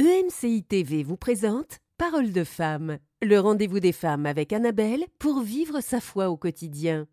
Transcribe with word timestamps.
EMCI 0.00 0.62
TV 0.62 1.02
vous 1.02 1.18
présente 1.18 1.76
Parole 1.98 2.32
de 2.32 2.42
femme, 2.42 2.96
le 3.20 3.38
rendez-vous 3.38 3.80
des 3.80 3.92
femmes 3.92 4.24
avec 4.24 4.50
Annabelle 4.50 5.04
pour 5.18 5.42
vivre 5.42 5.82
sa 5.82 6.00
foi 6.00 6.30
au 6.30 6.38
quotidien. 6.38 7.06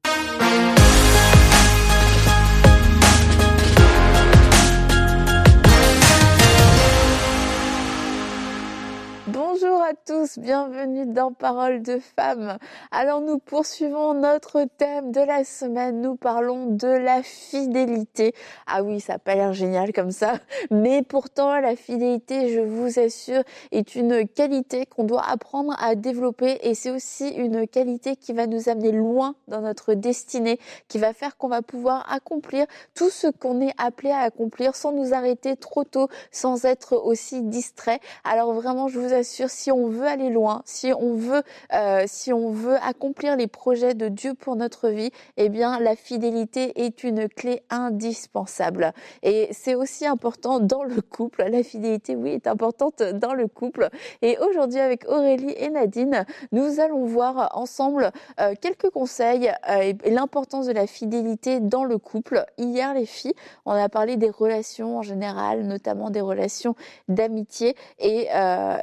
Bonjour 9.27 9.81
à 9.81 9.93
tous, 9.93 10.39
bienvenue 10.39 11.05
dans 11.05 11.33
Parole 11.33 11.81
de 11.81 11.99
femmes. 11.99 12.57
Alors 12.91 13.19
nous 13.19 13.39
poursuivons 13.39 14.13
notre 14.13 14.63
thème 14.77 15.11
de 15.11 15.19
la 15.19 15.43
semaine, 15.43 15.99
nous 15.99 16.15
parlons 16.15 16.67
de 16.67 16.87
la 16.87 17.21
fidélité. 17.23 18.33
Ah 18.67 18.83
oui, 18.83 19.01
ça 19.01 19.13
n'a 19.13 19.19
pas 19.19 19.35
l'air 19.35 19.51
génial 19.51 19.91
comme 19.91 20.11
ça, 20.11 20.35
mais 20.71 21.03
pourtant 21.03 21.59
la 21.59 21.75
fidélité, 21.75 22.53
je 22.53 22.61
vous 22.61 22.99
assure, 22.99 23.43
est 23.73 23.95
une 23.95 24.25
qualité 24.29 24.85
qu'on 24.85 25.03
doit 25.03 25.29
apprendre 25.29 25.75
à 25.77 25.95
développer 25.95 26.59
et 26.61 26.73
c'est 26.73 26.91
aussi 26.91 27.27
une 27.27 27.67
qualité 27.67 28.15
qui 28.15 28.31
va 28.31 28.47
nous 28.47 28.69
amener 28.69 28.93
loin 28.93 29.35
dans 29.49 29.59
notre 29.59 29.93
destinée, 29.93 30.57
qui 30.87 30.99
va 30.99 31.11
faire 31.11 31.35
qu'on 31.35 31.49
va 31.49 31.61
pouvoir 31.61 32.09
accomplir 32.09 32.65
tout 32.95 33.09
ce 33.09 33.27
qu'on 33.27 33.59
est 33.59 33.73
appelé 33.77 34.09
à 34.09 34.19
accomplir 34.19 34.73
sans 34.73 34.93
nous 34.93 35.13
arrêter 35.13 35.57
trop 35.57 35.83
tôt, 35.83 36.07
sans 36.31 36.63
être 36.63 36.93
aussi 36.93 37.41
distrait. 37.41 37.99
Alors 38.23 38.53
vraiment, 38.53 38.87
je 38.87 38.97
vous 38.97 39.16
assure, 39.17 39.49
si 39.49 39.71
on 39.71 39.87
veut 39.87 40.07
aller 40.07 40.29
loin, 40.29 40.61
si 40.65 40.93
on 40.93 41.15
veut, 41.15 41.43
euh, 41.73 42.03
si 42.07 42.31
on 42.31 42.51
veut 42.51 42.77
accomplir 42.81 43.35
les 43.35 43.47
projets 43.47 43.93
de 43.93 44.07
Dieu 44.07 44.33
pour 44.33 44.55
notre 44.55 44.89
vie, 44.89 45.11
eh 45.37 45.49
bien, 45.49 45.79
la 45.79 45.95
fidélité 45.95 46.85
est 46.85 47.03
une 47.03 47.27
clé 47.27 47.63
indispensable. 47.69 48.93
Et 49.23 49.49
c'est 49.51 49.75
aussi 49.75 50.05
important 50.05 50.59
dans 50.59 50.83
le 50.83 51.01
couple. 51.01 51.43
La 51.49 51.63
fidélité, 51.63 52.15
oui, 52.15 52.31
est 52.31 52.47
importante 52.47 53.01
dans 53.01 53.33
le 53.33 53.47
couple. 53.47 53.89
Et 54.21 54.37
aujourd'hui, 54.39 54.79
avec 54.79 55.07
Aurélie 55.07 55.53
et 55.57 55.69
Nadine, 55.69 56.25
nous 56.51 56.79
allons 56.79 57.05
voir 57.05 57.51
ensemble 57.57 58.11
euh, 58.39 58.53
quelques 58.59 58.89
conseils 58.89 59.51
euh, 59.69 59.93
et 60.03 60.09
l'importance 60.11 60.67
de 60.67 60.73
la 60.73 60.87
fidélité 60.87 61.59
dans 61.59 61.83
le 61.83 61.97
couple. 61.97 62.45
Hier, 62.57 62.93
les 62.93 63.05
filles, 63.05 63.33
on 63.65 63.71
a 63.71 63.89
parlé 63.89 64.17
des 64.17 64.29
relations 64.29 64.97
en 64.97 65.01
général, 65.01 65.63
notamment 65.63 66.09
des 66.09 66.21
relations 66.21 66.75
d'amitié 67.07 67.75
et, 67.99 68.27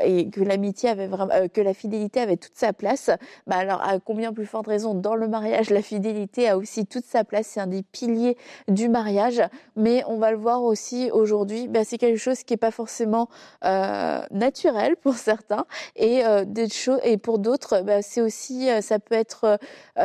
et 0.04 0.23
que 0.30 0.40
l'amitié 0.40 0.88
avait 0.88 1.06
vraiment, 1.06 1.32
euh, 1.34 1.48
que 1.48 1.60
la 1.60 1.74
fidélité 1.74 2.20
avait 2.20 2.36
toute 2.36 2.56
sa 2.56 2.72
place. 2.72 3.10
Bah 3.46 3.56
alors, 3.56 3.82
à 3.82 3.98
combien 3.98 4.32
plus 4.32 4.46
forte 4.46 4.66
raison 4.66 4.94
dans 4.94 5.14
le 5.14 5.28
mariage, 5.28 5.70
la 5.70 5.82
fidélité 5.82 6.48
a 6.48 6.56
aussi 6.56 6.86
toute 6.86 7.04
sa 7.04 7.24
place. 7.24 7.46
C'est 7.46 7.60
un 7.60 7.66
des 7.66 7.82
piliers 7.82 8.36
du 8.68 8.88
mariage. 8.88 9.42
Mais 9.76 10.02
on 10.06 10.18
va 10.18 10.30
le 10.30 10.36
voir 10.36 10.62
aussi 10.62 11.10
aujourd'hui, 11.12 11.68
bah, 11.68 11.80
c'est 11.84 11.98
quelque 11.98 12.18
chose 12.18 12.42
qui 12.42 12.54
est 12.54 12.58
pas 12.58 12.70
forcément 12.70 13.28
euh, 13.64 14.20
naturel 14.30 14.96
pour 15.02 15.14
certains 15.14 15.66
et 15.96 16.24
euh, 16.24 16.44
des 16.44 16.68
choses 16.68 17.00
et 17.04 17.16
pour 17.16 17.38
d'autres, 17.38 17.82
bah, 17.82 18.02
c'est 18.02 18.20
aussi, 18.20 18.68
ça 18.80 18.98
peut 18.98 19.14
être, 19.14 19.58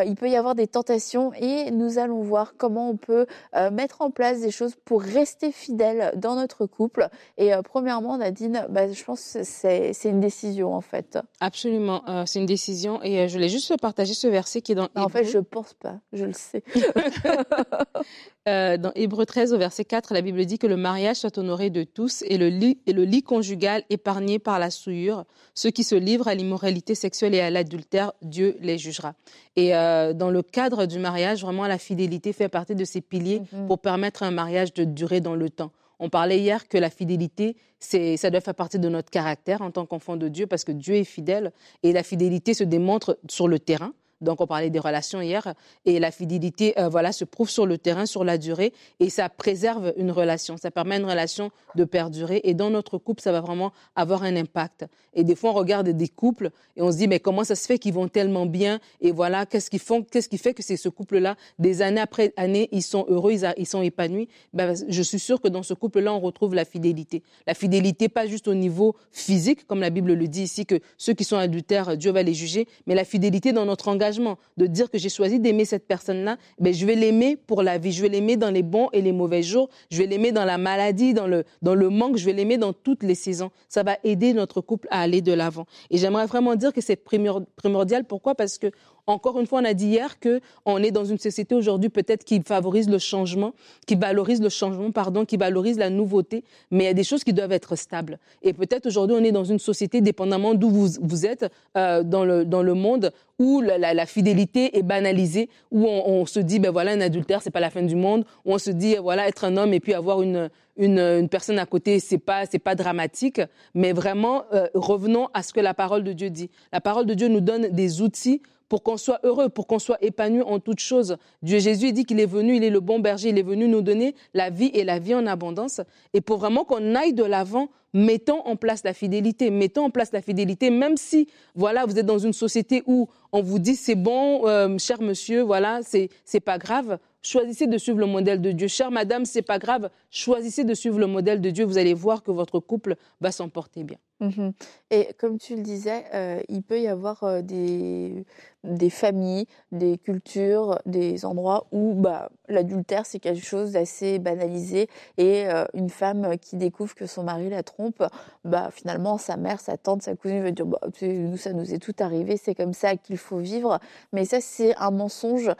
il 0.05 0.15
peut 0.15 0.29
y 0.29 0.35
avoir 0.35 0.55
des 0.55 0.67
tentations 0.67 1.31
et 1.33 1.71
nous 1.71 1.97
allons 1.97 2.21
voir 2.21 2.53
comment 2.57 2.89
on 2.89 2.97
peut 2.97 3.25
mettre 3.71 4.01
en 4.01 4.11
place 4.11 4.41
des 4.41 4.51
choses 4.51 4.75
pour 4.85 5.01
rester 5.01 5.51
fidèle 5.51 6.13
dans 6.15 6.35
notre 6.35 6.65
couple. 6.65 7.07
Et 7.37 7.51
premièrement, 7.63 8.17
Nadine, 8.17 8.65
bah, 8.69 8.91
je 8.91 9.03
pense 9.03 9.37
c'est 9.43 10.08
c'est 10.09 10.15
une 10.15 10.21
décision 10.21 10.73
en 10.73 10.81
fait. 10.81 11.19
Absolument, 11.39 12.03
euh, 12.09 12.23
c'est 12.25 12.39
une 12.39 12.47
décision 12.47 13.01
et 13.03 13.19
euh, 13.19 13.27
je 13.27 13.33
voulais 13.33 13.49
juste 13.49 13.77
partager 13.79 14.15
ce 14.15 14.27
verset 14.27 14.61
qui 14.61 14.71
est 14.71 14.75
dans. 14.75 14.89
Non, 14.95 15.03
en 15.03 15.09
fait, 15.09 15.23
je 15.23 15.37
pense 15.37 15.73
pas, 15.73 15.99
je 16.13 16.25
le 16.25 16.33
sais. 16.33 16.63
euh, 18.47 18.77
dans 18.77 18.91
Hébreu 18.95 19.25
13 19.25 19.53
au 19.53 19.59
verset 19.59 19.85
4, 19.85 20.13
la 20.13 20.21
Bible 20.21 20.43
dit 20.45 20.57
que 20.57 20.65
le 20.65 20.77
mariage 20.77 21.17
soit 21.17 21.37
honoré 21.37 21.69
de 21.69 21.83
tous 21.83 22.23
et 22.23 22.39
le 22.39 22.49
lit, 22.49 22.79
et 22.87 22.93
le 22.93 23.03
lit 23.03 23.21
conjugal 23.21 23.83
épargné 23.91 24.39
par 24.39 24.57
la 24.57 24.71
souillure. 24.71 25.25
Ceux 25.53 25.69
qui 25.69 25.83
se 25.83 25.95
livrent 25.95 26.27
à 26.27 26.33
l'immoralité 26.33 26.95
sexuelle 26.95 27.35
et 27.35 27.41
à 27.41 27.51
l'adultère, 27.51 28.13
Dieu 28.23 28.57
les 28.61 28.79
jugera. 28.79 29.13
Et 29.55 29.71
dans 29.71 30.29
le 30.31 30.41
cadre 30.41 30.85
du 30.85 30.99
mariage, 30.99 31.41
vraiment, 31.41 31.67
la 31.67 31.77
fidélité 31.77 32.33
fait 32.33 32.49
partie 32.49 32.75
de 32.75 32.85
ces 32.85 33.01
piliers 33.01 33.41
mm 33.41 33.43
-hmm. 33.43 33.67
pour 33.67 33.79
permettre 33.79 34.23
un 34.23 34.31
mariage 34.31 34.73
de 34.73 34.85
durer 34.85 35.21
dans 35.21 35.35
le 35.35 35.49
temps. 35.49 35.71
On 35.99 36.09
parlait 36.09 36.39
hier 36.39 36.67
que 36.67 36.77
la 36.77 36.89
fidélité, 36.89 37.57
c'est, 37.79 38.17
ça 38.17 38.29
doit 38.29 38.41
faire 38.41 38.55
partie 38.55 38.79
de 38.79 38.89
notre 38.89 39.09
caractère 39.09 39.61
en 39.61 39.71
tant 39.71 39.85
qu'enfant 39.85 40.15
de 40.15 40.27
Dieu 40.29 40.47
parce 40.47 40.63
que 40.63 40.71
Dieu 40.71 40.95
est 40.95 41.03
fidèle 41.03 41.51
et 41.83 41.91
la 41.91 42.03
fidélité 42.03 42.53
se 42.53 42.63
démontre 42.63 43.19
sur 43.29 43.47
le 43.47 43.59
terrain. 43.59 43.93
Donc, 44.21 44.41
on 44.41 44.47
parlait 44.47 44.69
des 44.69 44.79
relations 44.79 45.21
hier. 45.21 45.53
Et 45.85 45.99
la 45.99 46.11
fidélité, 46.11 46.77
euh, 46.79 46.89
voilà, 46.89 47.11
se 47.11 47.25
prouve 47.25 47.49
sur 47.49 47.65
le 47.65 47.77
terrain, 47.77 48.05
sur 48.05 48.23
la 48.23 48.37
durée. 48.37 48.73
Et 48.99 49.09
ça 49.09 49.29
préserve 49.29 49.93
une 49.97 50.11
relation. 50.11 50.57
Ça 50.57 50.71
permet 50.71 50.95
à 50.95 50.97
une 50.99 51.05
relation 51.05 51.51
de 51.75 51.83
perdurer. 51.83 52.41
Et 52.43 52.53
dans 52.53 52.69
notre 52.69 52.97
couple, 52.97 53.21
ça 53.21 53.31
va 53.31 53.41
vraiment 53.41 53.71
avoir 53.95 54.23
un 54.23 54.35
impact. 54.35 54.85
Et 55.13 55.23
des 55.23 55.35
fois, 55.35 55.51
on 55.51 55.53
regarde 55.53 55.89
des 55.89 56.07
couples 56.07 56.51
et 56.75 56.81
on 56.81 56.91
se 56.91 56.97
dit, 56.97 57.07
mais 57.07 57.19
comment 57.19 57.43
ça 57.43 57.55
se 57.55 57.65
fait 57.65 57.79
qu'ils 57.79 57.93
vont 57.93 58.07
tellement 58.07 58.45
bien? 58.45 58.79
Et 59.01 59.11
voilà, 59.11 59.45
qu'est-ce 59.45 59.69
font? 59.77 60.03
Qu'est-ce 60.03 60.29
qui 60.29 60.37
fait 60.37 60.53
que 60.53 60.63
c'est 60.63 60.77
ce 60.77 60.89
couple-là, 60.89 61.35
des 61.57 61.81
années 61.81 62.01
après 62.01 62.33
années, 62.37 62.69
ils 62.71 62.83
sont 62.83 63.05
heureux, 63.07 63.33
ils 63.57 63.67
sont 63.67 63.81
épanouis? 63.81 64.27
Ben, 64.53 64.75
je 64.87 65.01
suis 65.01 65.19
sûre 65.19 65.41
que 65.41 65.47
dans 65.47 65.63
ce 65.63 65.73
couple-là, 65.73 66.13
on 66.13 66.19
retrouve 66.19 66.55
la 66.55 66.65
fidélité. 66.65 67.23
La 67.47 67.53
fidélité, 67.53 68.09
pas 68.09 68.27
juste 68.27 68.47
au 68.47 68.53
niveau 68.53 68.95
physique, 69.11 69.65
comme 69.67 69.81
la 69.81 69.89
Bible 69.89 70.13
le 70.13 70.27
dit 70.27 70.43
ici, 70.43 70.65
que 70.65 70.79
ceux 70.97 71.13
qui 71.13 71.23
sont 71.23 71.37
adultères, 71.37 71.97
Dieu 71.97 72.11
va 72.11 72.23
les 72.23 72.33
juger, 72.33 72.67
mais 72.85 72.95
la 72.95 73.05
fidélité 73.05 73.51
dans 73.51 73.65
notre 73.65 73.87
engagement 73.87 74.08
de 74.57 74.65
dire 74.65 74.89
que 74.89 74.97
j'ai 74.97 75.09
choisi 75.09 75.39
d'aimer 75.39 75.65
cette 75.65 75.87
personne-là, 75.87 76.37
ben 76.59 76.73
je 76.73 76.85
vais 76.85 76.95
l'aimer 76.95 77.35
pour 77.35 77.63
la 77.63 77.77
vie. 77.77 77.91
Je 77.91 78.01
vais 78.01 78.09
l'aimer 78.09 78.37
dans 78.37 78.49
les 78.49 78.63
bons 78.63 78.89
et 78.93 79.01
les 79.01 79.11
mauvais 79.11 79.43
jours. 79.43 79.69
Je 79.91 79.97
vais 79.99 80.07
l'aimer 80.07 80.31
dans 80.31 80.45
la 80.45 80.57
maladie, 80.57 81.13
dans 81.13 81.27
le, 81.27 81.43
dans 81.61 81.75
le 81.75 81.89
manque. 81.89 82.17
Je 82.17 82.25
vais 82.25 82.33
l'aimer 82.33 82.57
dans 82.57 82.73
toutes 82.73 83.03
les 83.03 83.15
saisons. 83.15 83.51
Ça 83.67 83.83
va 83.83 83.97
aider 84.03 84.33
notre 84.33 84.61
couple 84.61 84.87
à 84.91 85.01
aller 85.01 85.21
de 85.21 85.33
l'avant. 85.33 85.65
Et 85.89 85.97
j'aimerais 85.97 86.25
vraiment 86.25 86.55
dire 86.55 86.73
que 86.73 86.81
c'est 86.81 86.95
primordial. 86.95 88.05
Pourquoi? 88.05 88.35
Parce 88.35 88.57
que 88.57 88.71
encore 89.07 89.39
une 89.39 89.47
fois, 89.47 89.61
on 89.61 89.65
a 89.65 89.73
dit 89.73 89.87
hier 89.87 90.19
que 90.19 90.39
on 90.65 90.81
est 90.83 90.91
dans 90.91 91.05
une 91.05 91.17
société 91.17 91.55
aujourd'hui 91.55 91.89
peut-être 91.89 92.23
qui 92.23 92.41
favorise 92.41 92.89
le 92.89 92.99
changement, 92.99 93.53
qui 93.87 93.95
valorise 93.95 94.41
le 94.41 94.49
changement, 94.49 94.91
pardon, 94.91 95.25
qui 95.25 95.37
valorise 95.37 95.77
la 95.77 95.89
nouveauté, 95.89 96.43
mais 96.71 96.85
il 96.85 96.87
y 96.87 96.91
a 96.91 96.93
des 96.93 97.03
choses 97.03 97.23
qui 97.23 97.33
doivent 97.33 97.51
être 97.51 97.75
stables. 97.75 98.19
Et 98.41 98.53
peut-être 98.53 98.85
aujourd'hui, 98.85 99.15
on 99.19 99.23
est 99.23 99.31
dans 99.31 99.43
une 99.43 99.59
société, 99.59 100.01
dépendamment 100.01 100.53
d'où 100.53 100.69
vous, 100.69 100.87
vous 101.01 101.25
êtes 101.25 101.51
euh, 101.77 102.03
dans, 102.03 102.25
le, 102.25 102.45
dans 102.45 102.63
le 102.63 102.73
monde, 102.73 103.11
où 103.39 103.61
la, 103.61 104.05
fidélité 104.05 104.77
est 104.77 104.83
banalisée, 104.83 105.49
où 105.71 105.87
on, 105.87 106.25
se 106.25 106.41
dit, 106.41 106.59
ben 106.59 106.71
voilà, 106.71 106.91
un 106.91 107.01
adultère, 107.01 107.41
c'est 107.41 107.51
pas 107.51 107.61
la 107.61 107.69
fin 107.69 107.81
du 107.81 107.95
monde, 107.95 108.25
où 108.45 108.53
on 108.53 108.57
se 108.57 108.69
dit, 108.69 108.97
voilà, 108.97 109.27
être 109.27 109.45
un 109.45 109.55
homme 109.55 109.73
et 109.73 109.79
puis 109.79 109.93
avoir 109.93 110.21
une, 110.21 110.49
une, 110.75 110.99
une 110.99 111.29
personne 111.29 111.57
à 111.57 111.65
côté, 111.65 111.99
c'est 112.01 112.17
pas, 112.17 112.45
c'est 112.45 112.59
pas 112.59 112.75
dramatique, 112.75 113.41
mais 113.73 113.93
vraiment, 113.93 114.43
euh, 114.53 114.67
revenons 114.73 115.29
à 115.33 115.41
ce 115.41 115.53
que 115.53 115.61
la 115.61 115.73
parole 115.73 116.03
de 116.03 116.11
Dieu 116.11 116.29
dit. 116.29 116.49
La 116.73 116.81
parole 116.81 117.05
de 117.05 117.13
Dieu 117.13 117.29
nous 117.29 117.39
donne 117.41 117.69
des 117.69 118.01
outils 118.01 118.41
pour 118.69 118.83
qu'on 118.83 118.97
soit 118.97 119.19
heureux, 119.23 119.49
pour 119.49 119.67
qu'on 119.67 119.79
soit 119.79 119.97
épanoui 120.01 120.43
en 120.43 120.59
toutes 120.59 120.79
choses. 120.79 121.17
Dieu 121.41 121.59
Jésus 121.59 121.91
dit 121.91 122.05
qu'il 122.05 122.19
est 122.19 122.25
venu, 122.25 122.55
il 122.55 122.63
est 122.63 122.69
le 122.69 122.79
bon 122.79 122.99
berger, 122.99 123.29
il 123.29 123.37
est 123.37 123.43
venu 123.43 123.67
nous 123.67 123.81
donner 123.81 124.15
la 124.33 124.51
vie 124.51 124.71
et 124.73 124.83
la 124.83 124.99
vie 124.99 125.15
en 125.15 125.25
abondance. 125.25 125.81
Et 126.13 126.21
pour 126.21 126.37
vraiment 126.37 126.63
qu'on 126.63 126.95
aille 126.95 127.13
de 127.13 127.23
l'avant, 127.23 127.69
mettons 127.93 128.39
en 128.45 128.55
place 128.55 128.83
la 128.83 128.93
fidélité, 128.93 129.49
mettons 129.49 129.85
en 129.85 129.89
place 129.89 130.11
la 130.11 130.21
fidélité, 130.21 130.69
même 130.69 130.97
si, 130.97 131.27
voilà, 131.55 131.85
vous 131.85 131.97
êtes 131.97 132.05
dans 132.05 132.19
une 132.19 132.33
société 132.33 132.83
où 132.85 133.09
on 133.31 133.41
vous 133.41 133.59
dit 133.59 133.75
c'est 133.75 133.95
bon, 133.95 134.47
euh, 134.47 134.77
cher 134.77 135.01
monsieur, 135.01 135.41
voilà, 135.41 135.81
c'est 135.83 136.39
pas 136.39 136.59
grave. 136.59 136.99
Choisissez 137.21 137.67
de 137.67 137.77
suivre 137.77 137.99
le 137.99 138.05
modèle 138.05 138.41
de 138.41 138.51
Dieu. 138.51 138.67
Chère 138.67 138.91
madame, 138.91 139.25
c'est 139.25 139.41
pas 139.41 139.59
grave. 139.59 139.89
Choisissez 140.09 140.63
de 140.63 140.73
suivre 140.73 140.99
le 140.99 141.07
modèle 141.07 141.41
de 141.41 141.49
Dieu. 141.49 141.65
Vous 141.65 141.77
allez 141.77 141.93
voir 141.93 142.23
que 142.23 142.31
votre 142.31 142.59
couple 142.59 142.95
va 143.19 143.31
s'en 143.31 143.49
porter 143.49 143.83
bien. 143.83 143.97
Mmh 144.21 144.49
Et 144.91 145.13
comme 145.17 145.37
tu 145.37 145.55
le 145.55 145.61
disais, 145.61 146.03
euh, 146.13 146.41
il 146.49 146.61
peut 146.61 146.81
y 146.81 146.87
avoir 146.87 147.41
des, 147.41 148.25
des 148.65 148.89
familles, 148.89 149.45
des 149.71 149.97
cultures, 149.97 150.79
des 150.85 151.23
endroits 151.23 151.67
où 151.71 151.93
bah, 151.93 152.29
l'adultère, 152.49 153.05
c'est 153.05 153.19
quelque 153.19 153.45
chose 153.45 153.71
d'assez 153.71 154.19
banalisé. 154.19 154.89
Et 155.17 155.45
une 155.73 155.89
femme 155.89 156.37
qui 156.37 156.57
découvre 156.57 156.95
que 156.95 157.05
son 157.05 157.23
mari 157.23 157.49
la 157.49 157.63
trompe, 157.63 158.03
bah, 158.43 158.69
finalement, 158.71 159.17
sa 159.17 159.37
mère, 159.37 159.61
sa 159.61 159.77
tante, 159.77 160.01
sa 160.01 160.15
cousine 160.15 160.43
va 160.43 160.51
dire 160.51 160.65
bah, 160.65 160.79
nous, 161.01 161.37
ça 161.37 161.53
nous 161.53 161.73
est 161.73 161.79
tout 161.79 161.95
arrivé, 161.99 162.35
c'est 162.35 162.55
comme 162.55 162.73
ça 162.73 162.97
qu'il 162.97 163.17
faut 163.17 163.37
vivre. 163.37 163.79
Mais 164.11 164.25
ça, 164.25 164.41
c'est 164.41 164.75
un 164.77 164.91
mensonge. 164.91 165.51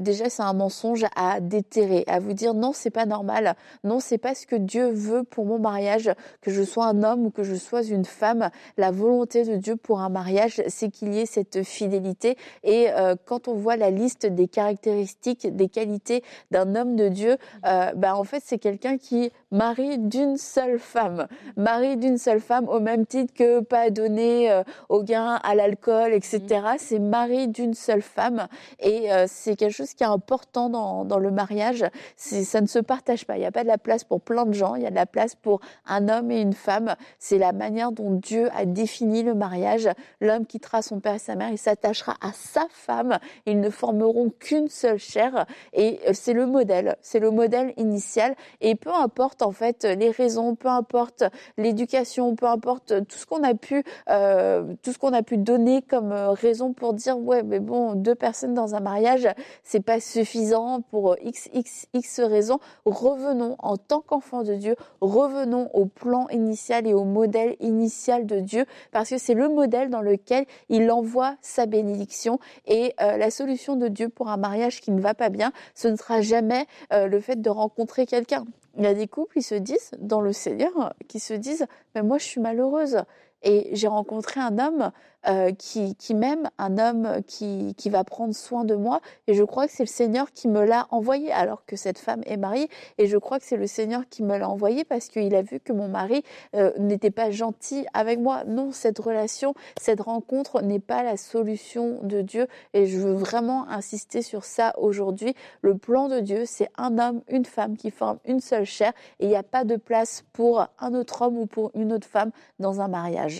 Déjà, 0.00 0.28
c'est 0.28 0.42
un 0.42 0.54
mensonge 0.54 1.06
à 1.14 1.40
déterrer, 1.40 2.04
à 2.08 2.18
vous 2.18 2.32
dire 2.32 2.54
non, 2.54 2.72
c'est 2.72 2.90
pas 2.90 3.06
normal. 3.06 3.54
Non, 3.84 4.00
c'est 4.00 4.18
pas 4.18 4.34
ce 4.34 4.46
que 4.46 4.56
Dieu 4.56 4.90
veut 4.90 5.22
pour 5.22 5.46
mon 5.46 5.58
mariage, 5.58 6.10
que 6.40 6.50
je 6.50 6.62
sois 6.62 6.86
un 6.86 7.02
homme 7.04 7.26
ou 7.26 7.30
que 7.30 7.44
je 7.44 7.54
sois 7.54 7.75
une 7.82 8.04
femme. 8.04 8.50
La 8.76 8.90
volonté 8.90 9.44
de 9.44 9.56
Dieu 9.56 9.76
pour 9.76 10.00
un 10.00 10.08
mariage, 10.08 10.62
c'est 10.68 10.90
qu'il 10.90 11.14
y 11.14 11.20
ait 11.20 11.26
cette 11.26 11.62
fidélité. 11.62 12.36
Et 12.62 12.88
euh, 12.90 13.14
quand 13.24 13.48
on 13.48 13.54
voit 13.54 13.76
la 13.76 13.90
liste 13.90 14.26
des 14.26 14.48
caractéristiques, 14.48 15.54
des 15.54 15.68
qualités 15.68 16.22
d'un 16.50 16.74
homme 16.74 16.96
de 16.96 17.08
Dieu, 17.08 17.36
euh, 17.64 17.92
bah, 17.94 18.16
en 18.16 18.24
fait, 18.24 18.42
c'est 18.44 18.58
quelqu'un 18.58 18.98
qui 18.98 19.30
mari 19.50 19.98
d'une 19.98 20.36
seule 20.36 20.78
femme. 20.78 21.26
Mari 21.56 21.96
d'une 21.96 22.18
seule 22.18 22.40
femme 22.40 22.68
au 22.68 22.80
même 22.80 23.06
titre 23.06 23.32
que 23.34 23.60
pas 23.60 23.90
donné 23.90 24.50
euh, 24.50 24.62
au 24.88 25.02
gain, 25.02 25.40
à 25.42 25.54
l'alcool, 25.54 26.12
etc. 26.12 26.40
Mm. 26.50 26.76
C'est 26.78 26.98
mari 26.98 27.48
d'une 27.48 27.74
seule 27.74 28.02
femme 28.02 28.48
et 28.80 29.12
euh, 29.12 29.26
c'est 29.28 29.56
quelque 29.56 29.72
chose 29.72 29.94
qui 29.94 30.02
est 30.02 30.06
important 30.06 30.68
dans, 30.68 31.04
dans 31.04 31.18
le 31.18 31.30
mariage. 31.30 31.84
Ça 32.16 32.60
ne 32.60 32.66
se 32.66 32.78
partage 32.78 33.26
pas. 33.26 33.36
Il 33.36 33.40
n'y 33.40 33.46
a 33.46 33.52
pas 33.52 33.62
de 33.62 33.68
la 33.68 33.78
place 33.78 34.04
pour 34.04 34.20
plein 34.20 34.46
de 34.46 34.52
gens. 34.52 34.74
Il 34.74 34.82
y 34.82 34.86
a 34.86 34.90
de 34.90 34.94
la 34.94 35.06
place 35.06 35.34
pour 35.34 35.60
un 35.86 36.08
homme 36.08 36.30
et 36.30 36.40
une 36.40 36.52
femme. 36.52 36.96
C'est 37.18 37.38
la 37.38 37.52
manière 37.66 37.90
dont 37.90 38.12
Dieu 38.12 38.48
a 38.54 38.64
défini 38.64 39.24
le 39.24 39.34
mariage. 39.34 39.88
L'homme 40.20 40.46
quittera 40.46 40.82
son 40.82 41.00
père 41.00 41.14
et 41.14 41.18
sa 41.18 41.34
mère. 41.34 41.50
Il 41.50 41.58
s'attachera 41.58 42.14
à 42.20 42.30
sa 42.32 42.66
femme. 42.70 43.18
Ils 43.44 43.60
ne 43.60 43.70
formeront 43.70 44.30
qu'une 44.30 44.68
seule 44.68 44.98
chair. 44.98 45.46
Et 45.72 45.98
euh, 46.06 46.12
c'est 46.12 46.32
le 46.32 46.46
modèle. 46.46 46.96
C'est 47.00 47.18
le 47.18 47.32
modèle 47.32 47.74
initial. 47.76 48.36
Et 48.60 48.76
peu 48.76 48.92
importe 48.92 49.42
en 49.42 49.50
fait 49.50 49.84
les 49.84 50.10
raisons, 50.10 50.54
peu 50.54 50.68
importe 50.68 51.24
l'éducation, 51.58 52.36
peu 52.36 52.46
importe 52.46 53.04
tout 53.08 53.18
ce 53.18 53.26
qu'on 53.26 53.42
a 53.42 53.54
pu, 53.54 53.82
euh, 54.10 54.74
tout 54.82 54.92
ce 54.92 54.98
qu'on 54.98 55.12
a 55.12 55.22
pu 55.22 55.36
donner 55.36 55.82
comme 55.82 56.12
euh, 56.12 56.30
raison 56.30 56.72
pour 56.72 56.94
dire 56.94 57.18
ouais 57.18 57.42
mais 57.42 57.58
bon 57.58 57.94
deux 57.94 58.14
personnes 58.14 58.54
dans 58.54 58.74
un 58.74 58.80
mariage 58.80 59.28
c'est 59.64 59.80
pas 59.80 59.98
suffisant 60.00 60.82
pour 60.90 61.16
x 61.20 61.48
x 61.52 61.86
x 61.94 62.20
raisons. 62.20 62.60
Revenons 62.84 63.56
en 63.58 63.76
tant 63.76 64.02
qu'enfants 64.02 64.44
de 64.44 64.54
Dieu, 64.54 64.76
revenons 65.00 65.68
au 65.74 65.86
plan 65.86 66.28
initial 66.28 66.86
et 66.86 66.94
au 66.94 67.04
modèle 67.04 67.55
initial 67.60 68.26
de 68.26 68.40
Dieu 68.40 68.64
parce 68.92 69.10
que 69.10 69.18
c'est 69.18 69.34
le 69.34 69.48
modèle 69.48 69.90
dans 69.90 70.02
lequel 70.02 70.46
il 70.68 70.90
envoie 70.90 71.36
sa 71.42 71.66
bénédiction 71.66 72.38
et 72.66 72.94
la 72.98 73.30
solution 73.30 73.76
de 73.76 73.88
Dieu 73.88 74.08
pour 74.08 74.28
un 74.28 74.36
mariage 74.36 74.80
qui 74.80 74.90
ne 74.90 75.00
va 75.00 75.14
pas 75.14 75.28
bien, 75.28 75.52
ce 75.74 75.88
ne 75.88 75.96
sera 75.96 76.20
jamais 76.20 76.66
le 76.92 77.20
fait 77.20 77.40
de 77.40 77.50
rencontrer 77.50 78.06
quelqu'un. 78.06 78.44
Il 78.78 78.84
y 78.84 78.86
a 78.86 78.94
des 78.94 79.06
couples, 79.06 79.34
qui 79.34 79.42
se 79.42 79.54
disent, 79.54 79.90
dans 79.98 80.20
le 80.20 80.32
Seigneur, 80.32 80.94
qui 81.08 81.18
se 81.18 81.32
disent, 81.32 81.66
mais 81.94 82.02
moi 82.02 82.18
je 82.18 82.24
suis 82.24 82.40
malheureuse. 82.40 82.98
Et 83.46 83.68
j'ai 83.72 83.86
rencontré 83.86 84.40
un 84.40 84.58
homme 84.58 84.90
euh, 85.28 85.50
qui, 85.52 86.14
m'aime, 86.14 86.50
un 86.56 86.78
homme 86.78 87.22
qui, 87.26 87.74
qui 87.76 87.90
va 87.90 88.04
prendre 88.04 88.32
soin 88.32 88.64
de 88.64 88.76
moi. 88.76 89.00
Et 89.26 89.34
je 89.34 89.42
crois 89.42 89.66
que 89.66 89.72
c'est 89.72 89.82
le 89.82 89.88
Seigneur 89.88 90.30
qui 90.30 90.46
me 90.46 90.64
l'a 90.64 90.86
envoyé, 90.90 91.32
alors 91.32 91.64
que 91.64 91.74
cette 91.74 91.98
femme 91.98 92.22
est 92.26 92.36
mariée. 92.36 92.68
Et 92.98 93.08
je 93.08 93.16
crois 93.16 93.40
que 93.40 93.44
c'est 93.44 93.56
le 93.56 93.66
Seigneur 93.66 94.02
qui 94.08 94.22
me 94.22 94.36
l'a 94.36 94.48
envoyé 94.48 94.84
parce 94.84 95.08
qu'il 95.08 95.34
a 95.34 95.42
vu 95.42 95.58
que 95.58 95.72
mon 95.72 95.88
mari 95.88 96.22
euh, 96.54 96.70
n'était 96.78 97.10
pas 97.10 97.32
gentil 97.32 97.86
avec 97.92 98.20
moi. 98.20 98.44
Non, 98.44 98.70
cette 98.70 99.00
relation, 99.00 99.54
cette 99.80 100.00
rencontre 100.00 100.62
n'est 100.62 100.78
pas 100.78 101.02
la 101.02 101.16
solution 101.16 101.98
de 102.02 102.22
Dieu. 102.22 102.46
Et 102.72 102.86
je 102.86 102.98
veux 102.98 103.14
vraiment 103.14 103.68
insister 103.68 104.22
sur 104.22 104.44
ça 104.44 104.74
aujourd'hui. 104.78 105.34
Le 105.60 105.76
plan 105.76 106.08
de 106.08 106.20
Dieu, 106.20 106.44
c'est 106.46 106.68
un 106.78 106.98
homme, 106.98 107.22
une 107.28 107.46
femme 107.46 107.76
qui 107.76 107.90
forment 107.90 108.18
une 108.26 108.40
seule 108.40 108.64
chair. 108.64 108.92
Et 109.18 109.26
il 109.26 109.28
n'y 109.28 109.36
a 109.36 109.42
pas 109.42 109.64
de 109.64 109.74
place 109.74 110.24
pour 110.32 110.66
un 110.78 110.94
autre 110.94 111.22
homme 111.22 111.36
ou 111.36 111.46
pour 111.46 111.72
une 111.74 111.92
autre 111.92 112.06
femme 112.06 112.30
dans 112.60 112.80
un 112.80 112.86
mariage. 112.86 113.35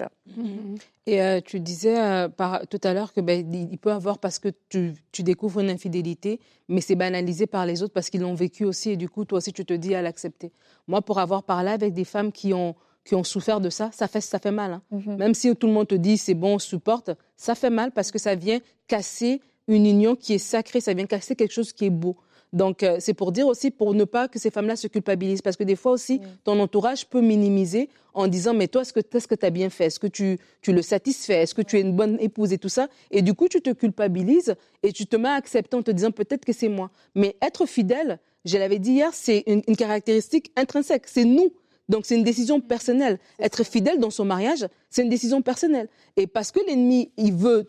Et 1.07 1.23
euh, 1.23 1.41
tu 1.45 1.61
disais 1.61 1.99
euh, 1.99 2.29
par, 2.29 2.67
tout 2.69 2.81
à 2.83 2.93
l'heure 2.93 3.13
que 3.13 3.21
ben, 3.21 3.55
il 3.55 3.79
peut 3.79 3.93
avoir 3.93 4.19
parce 4.19 4.39
que 4.39 4.49
tu, 4.69 4.95
tu 5.13 5.23
découvres 5.23 5.61
une 5.61 5.71
infidélité, 5.71 6.41
mais 6.69 6.81
c'est 6.81 6.97
banalisé 6.97 7.47
par 7.47 7.67
les 7.67 7.83
autres 7.83 7.93
parce 7.93 8.11
qu'ils 8.11 8.23
l'ont 8.23 8.35
vécu 8.35 8.65
aussi 8.65 8.91
et 8.91 8.97
du 8.97 9.09
coup 9.09 9.25
toi 9.25 9.39
aussi 9.39 9.53
tu 9.53 9.65
te 9.65 9.75
dis 9.75 9.95
à 9.95 10.03
l'accepter. 10.03 10.53
Moi 10.89 11.03
pour 11.03 11.19
avoir 11.19 11.43
parlé 11.43 11.71
avec 11.71 11.95
des 11.95 12.05
femmes 12.05 12.33
qui 12.33 12.53
ont 12.53 12.75
qui 13.05 13.15
ont 13.15 13.23
souffert 13.23 13.61
de 13.61 13.71
ça, 13.71 13.91
ça 13.93 14.09
fait 14.09 14.21
ça 14.21 14.41
fait 14.41 14.51
mal. 14.51 14.73
Hein. 14.73 14.83
Mm-hmm. 14.93 15.17
Même 15.17 15.35
si 15.35 15.55
tout 15.55 15.69
le 15.69 15.73
monde 15.73 15.87
te 15.87 15.95
dit 15.95 16.19
c'est 16.19 16.35
bon, 16.35 16.57
on 16.57 16.59
supporte, 16.59 17.11
ça 17.37 17.55
fait 17.55 17.71
mal 17.71 17.93
parce 17.93 18.11
que 18.11 18.19
ça 18.19 18.35
vient 18.35 18.59
casser 18.89 19.41
une 19.69 19.87
union 19.87 20.17
qui 20.17 20.35
est 20.35 20.39
sacrée, 20.39 20.81
ça 20.81 20.93
vient 20.93 21.07
casser 21.07 21.37
quelque 21.37 21.53
chose 21.53 21.73
qui 21.73 21.87
est 21.87 21.91
beau. 21.91 22.17
Donc, 22.53 22.83
euh, 22.83 22.97
c'est 23.01 23.15
pour 23.15 23.33
dire 23.33 23.47
aussi, 23.47 23.71
pour 23.71 23.95
ne 23.95 24.05
pas 24.05 24.29
que 24.29 24.39
ces 24.39 24.51
femmes-là 24.51 24.77
se 24.77 24.87
culpabilisent. 24.87 25.43
Parce 25.43 25.57
que 25.57 25.65
des 25.65 25.77
fois 25.77 25.93
aussi, 25.93 26.21
ton 26.45 26.59
entourage 26.61 27.07
peut 27.07 27.21
minimiser 27.21 27.89
en 28.15 28.29
disant, 28.29 28.55
mais 28.55 28.69
toi, 28.69 28.83
est-ce 28.83 28.93
que 28.93 29.35
tu 29.35 29.47
as 29.47 29.51
bien 29.51 29.69
fait? 29.71 29.87
Est-ce 29.87 29.99
que 29.99 30.07
tu, 30.07 30.39
tu 30.63 30.73
le 30.73 30.83
satisfais? 30.83 31.43
Est-ce 31.43 31.55
que 31.55 31.63
tu 31.63 31.77
es 31.77 31.81
une 31.81 31.95
bonne 31.95 32.17
épouse 32.21 32.53
et 32.53 32.59
tout 32.59 32.69
ça? 32.69 32.89
Et 33.11 33.23
du 33.23 33.35
coup, 33.35 33.49
tu 33.49 33.61
te 33.61 33.71
culpabilises 33.71 34.55
et 34.83 34.93
tu 34.93 35.07
te 35.07 35.17
mets 35.17 35.29
à 35.29 35.35
accepter 35.35 35.77
en 35.77 35.83
te 35.83 35.91
disant, 35.91 36.11
peut-être 36.11 36.45
que 36.45 36.53
c'est 36.53 36.69
moi. 36.69 36.91
Mais 37.15 37.37
être 37.43 37.67
fidèle, 37.67 38.19
je 38.45 38.57
l'avais 38.59 38.79
dit 38.79 38.93
hier, 38.93 39.11
c'est 39.13 39.45
une 39.47 39.77
caractéristique 39.77 40.53
intrinsèque. 40.57 41.07
C'est 41.07 41.25
nous. 41.25 41.53
Donc 41.89 42.05
c'est 42.07 42.17
une 42.17 42.25
décision 42.25 42.61
personnelle. 42.61 43.19
Être 43.39 43.65
fidèle 43.65 43.99
dans 43.99 44.11
son 44.11 44.25
mariage, 44.25 44.67
c'est 44.91 45.03
une 45.03 45.09
décision 45.09 45.43
personnelle. 45.43 45.89
Et 46.17 46.27
parce 46.27 46.51
que 46.51 46.61
l'ennemi, 46.67 47.11
il 47.17 47.35
veut 47.35 47.67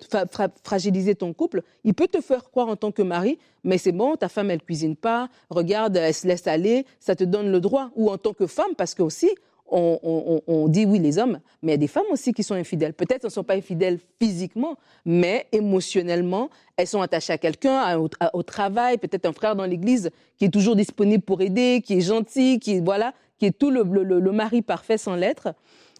fragiliser 0.64 1.16
ton 1.16 1.34
couple, 1.34 1.62
il 1.84 1.94
peut 1.94 2.08
te 2.08 2.22
faire 2.22 2.50
croire 2.50 2.68
en 2.68 2.76
tant 2.76 2.92
que 2.92 3.02
mari, 3.02 3.38
mais 3.64 3.78
c'est 3.78 3.92
bon, 3.92 4.16
ta 4.16 4.30
femme, 4.30 4.50
elle 4.50 4.62
cuisine 4.62 4.96
pas, 4.96 5.30
regarde, 5.50 5.98
elle 5.98 6.14
se 6.14 6.28
laisse 6.28 6.48
aller, 6.48 6.86
ça 7.00 7.16
te 7.16 7.24
donne 7.24 7.52
le 7.52 7.60
droit. 7.60 7.92
Ou 7.96 8.10
en 8.10 8.18
tant 8.18 8.34
que 8.34 8.48
femme, 8.48 8.76
parce 8.76 8.96
que 8.96 9.04
aussi, 9.04 9.30
on, 9.70 10.68
dit 10.68 10.86
oui 10.86 11.00
les 11.00 11.18
hommes, 11.18 11.40
mais 11.62 11.72
il 11.72 11.74
y 11.74 11.76
a 11.76 11.78
des 11.78 11.88
femmes 11.88 12.06
aussi 12.12 12.34
qui 12.34 12.44
sont 12.44 12.56
infidèles. 12.56 12.94
Peut-être 12.94 13.24
elles 13.24 13.28
ne 13.28 13.32
sont 13.32 13.44
pas 13.44 13.56
infidèles 13.56 14.00
physiquement, 14.20 14.78
mais 15.06 15.48
émotionnellement, 15.52 16.50
elles 16.78 16.88
sont 16.88 17.02
attachées 17.02 17.34
à 17.34 17.38
quelqu'un, 17.38 17.98
au, 17.98 18.44
travail, 18.44 18.98
peut-être 18.98 19.26
un 19.26 19.34
frère 19.34 19.56
dans 19.56 19.66
l'église 19.66 20.10
qui 20.38 20.46
est 20.46 20.50
toujours 20.50 20.76
disponible 20.76 21.24
pour 21.24 21.42
aider, 21.42 21.82
qui 21.84 21.98
est 21.98 22.02
gentil, 22.02 22.60
qui 22.60 22.80
voilà, 22.80 23.14
qui 23.38 23.46
est 23.46 23.58
tout 23.58 23.72
le, 23.72 23.84
mari 24.32 24.62
parfait 24.62 24.98
sans 24.98 25.16
l'être. 25.16 25.54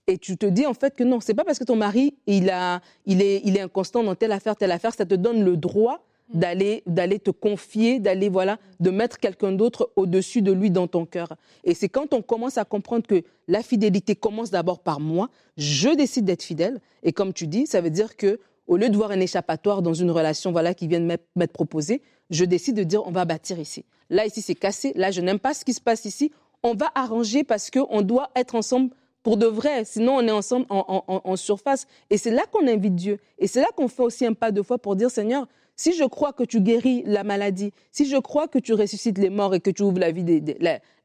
Et 0.08 0.18
tu 0.18 0.38
te 0.38 0.46
dis 0.46 0.66
en 0.66 0.74
fait 0.74 0.96
que 0.96 1.04
non, 1.04 1.20
c'est 1.20 1.34
pas 1.34 1.44
parce 1.44 1.60
que 1.60 1.66
ton 1.66 1.76
mari 1.76 2.16
il 2.28 2.50
a, 2.50 2.82
est, 3.08 3.42
il 3.44 3.58
est 3.58 3.62
inconstant 3.62 4.04
dans 4.04 4.16
telle 4.16 4.32
affaire, 4.32 4.56
telle 4.56 4.72
affaire, 4.72 4.94
ça 4.94 5.06
te 5.06 5.16
donne 5.16 5.44
le 5.44 5.58
droit 5.58 6.07
d'aller 6.34 6.84
d'aller 6.86 7.20
te 7.20 7.32
confier, 7.32 8.00
d'aller 8.00 8.30
voilà, 8.30 8.60
de 8.80 8.90
mettre 8.90 9.20
quelqu'un 9.20 9.52
d'autre 9.52 9.92
au-dessus 9.96 10.42
de 10.42 10.52
lui 10.52 10.72
dans 10.72 10.88
ton 10.88 11.06
cœur. 11.06 11.36
Et 11.64 11.74
c'est 11.74 11.90
quand 11.90 12.14
on 12.14 12.22
commence 12.22 12.58
à 12.58 12.66
comprendre 12.66 13.08
que 13.08 13.24
la 13.48 13.64
fidélité 13.64 14.16
commence 14.16 14.52
d'abord 14.52 14.80
par 14.80 15.00
moi, 15.00 15.30
je 15.58 15.90
décide 15.90 16.26
d'être 16.26 16.44
fidèle 16.44 16.80
et 17.04 17.14
comme 17.14 17.34
tu 17.34 17.48
dis, 17.48 17.68
ça 17.68 17.82
veut 17.82 17.90
dire 17.90 18.18
que 18.18 18.40
au 18.68 18.76
lieu 18.76 18.90
de 18.90 18.98
voir 18.98 19.12
un 19.12 19.20
échappatoire 19.20 19.82
dans 19.82 19.94
une 19.94 20.12
relation 20.12 20.52
voilà 20.52 20.74
qui 20.74 20.88
vient 20.88 21.00
de 21.00 21.18
m'être 21.36 21.54
proposée, 21.54 22.02
je 22.30 22.44
décide 22.44 22.76
de 22.76 22.84
dire 22.84 23.06
on 23.08 23.12
va 23.12 23.26
bâtir 23.26 23.60
ici. 23.60 23.86
Là 24.10 24.26
ici 24.26 24.42
c'est 24.42 24.56
cassé, 24.56 24.92
là 24.96 25.12
je 25.12 25.22
n'aime 25.22 25.40
pas 25.40 25.54
ce 25.54 25.64
qui 25.64 25.74
se 25.74 25.82
passe 25.82 26.06
ici, 26.06 26.32
on 26.64 26.74
va 26.74 26.92
arranger 26.96 27.44
parce 27.44 27.70
qu'on 27.70 28.02
doit 28.02 28.32
être 28.36 28.56
ensemble 28.56 28.90
pour 29.28 29.36
de 29.36 29.46
vrai. 29.46 29.84
Sinon, 29.84 30.16
on 30.16 30.22
est 30.22 30.32
ensemble 30.32 30.66
en, 30.70 31.36
surface. 31.36 31.86
Et 32.10 32.18
c'est 32.18 32.32
là 32.32 32.44
qu'on 32.50 32.66
invite 32.66 32.96
Dieu. 32.96 33.20
Et 33.40 33.48
c'est 33.48 33.60
là 33.60 33.68
qu'on 33.76 33.90
fait 33.90 34.04
aussi 34.04 34.26
un 34.26 34.32
pas 34.32 34.52
de 34.52 34.62
foi 34.62 34.78
pour 34.78 34.96
dire, 34.96 35.12
Seigneur, 35.12 35.48
si 35.78 35.94
je 35.94 36.04
crois 36.04 36.34
que 36.34 36.44
tu 36.44 36.60
guéris 36.60 37.04
la 37.06 37.24
maladie, 37.24 37.72
si 37.92 38.06
je 38.06 38.18
crois 38.18 38.48
que 38.48 38.60
tu 38.60 38.74
ressuscites 38.74 39.18
les 39.18 39.30
morts 39.30 39.56
et 39.56 39.60
que 39.60 39.70
tu 39.70 39.84
ouvres 39.84 40.00
la 40.00 40.12
vie 40.12 40.24
des, 40.24 40.42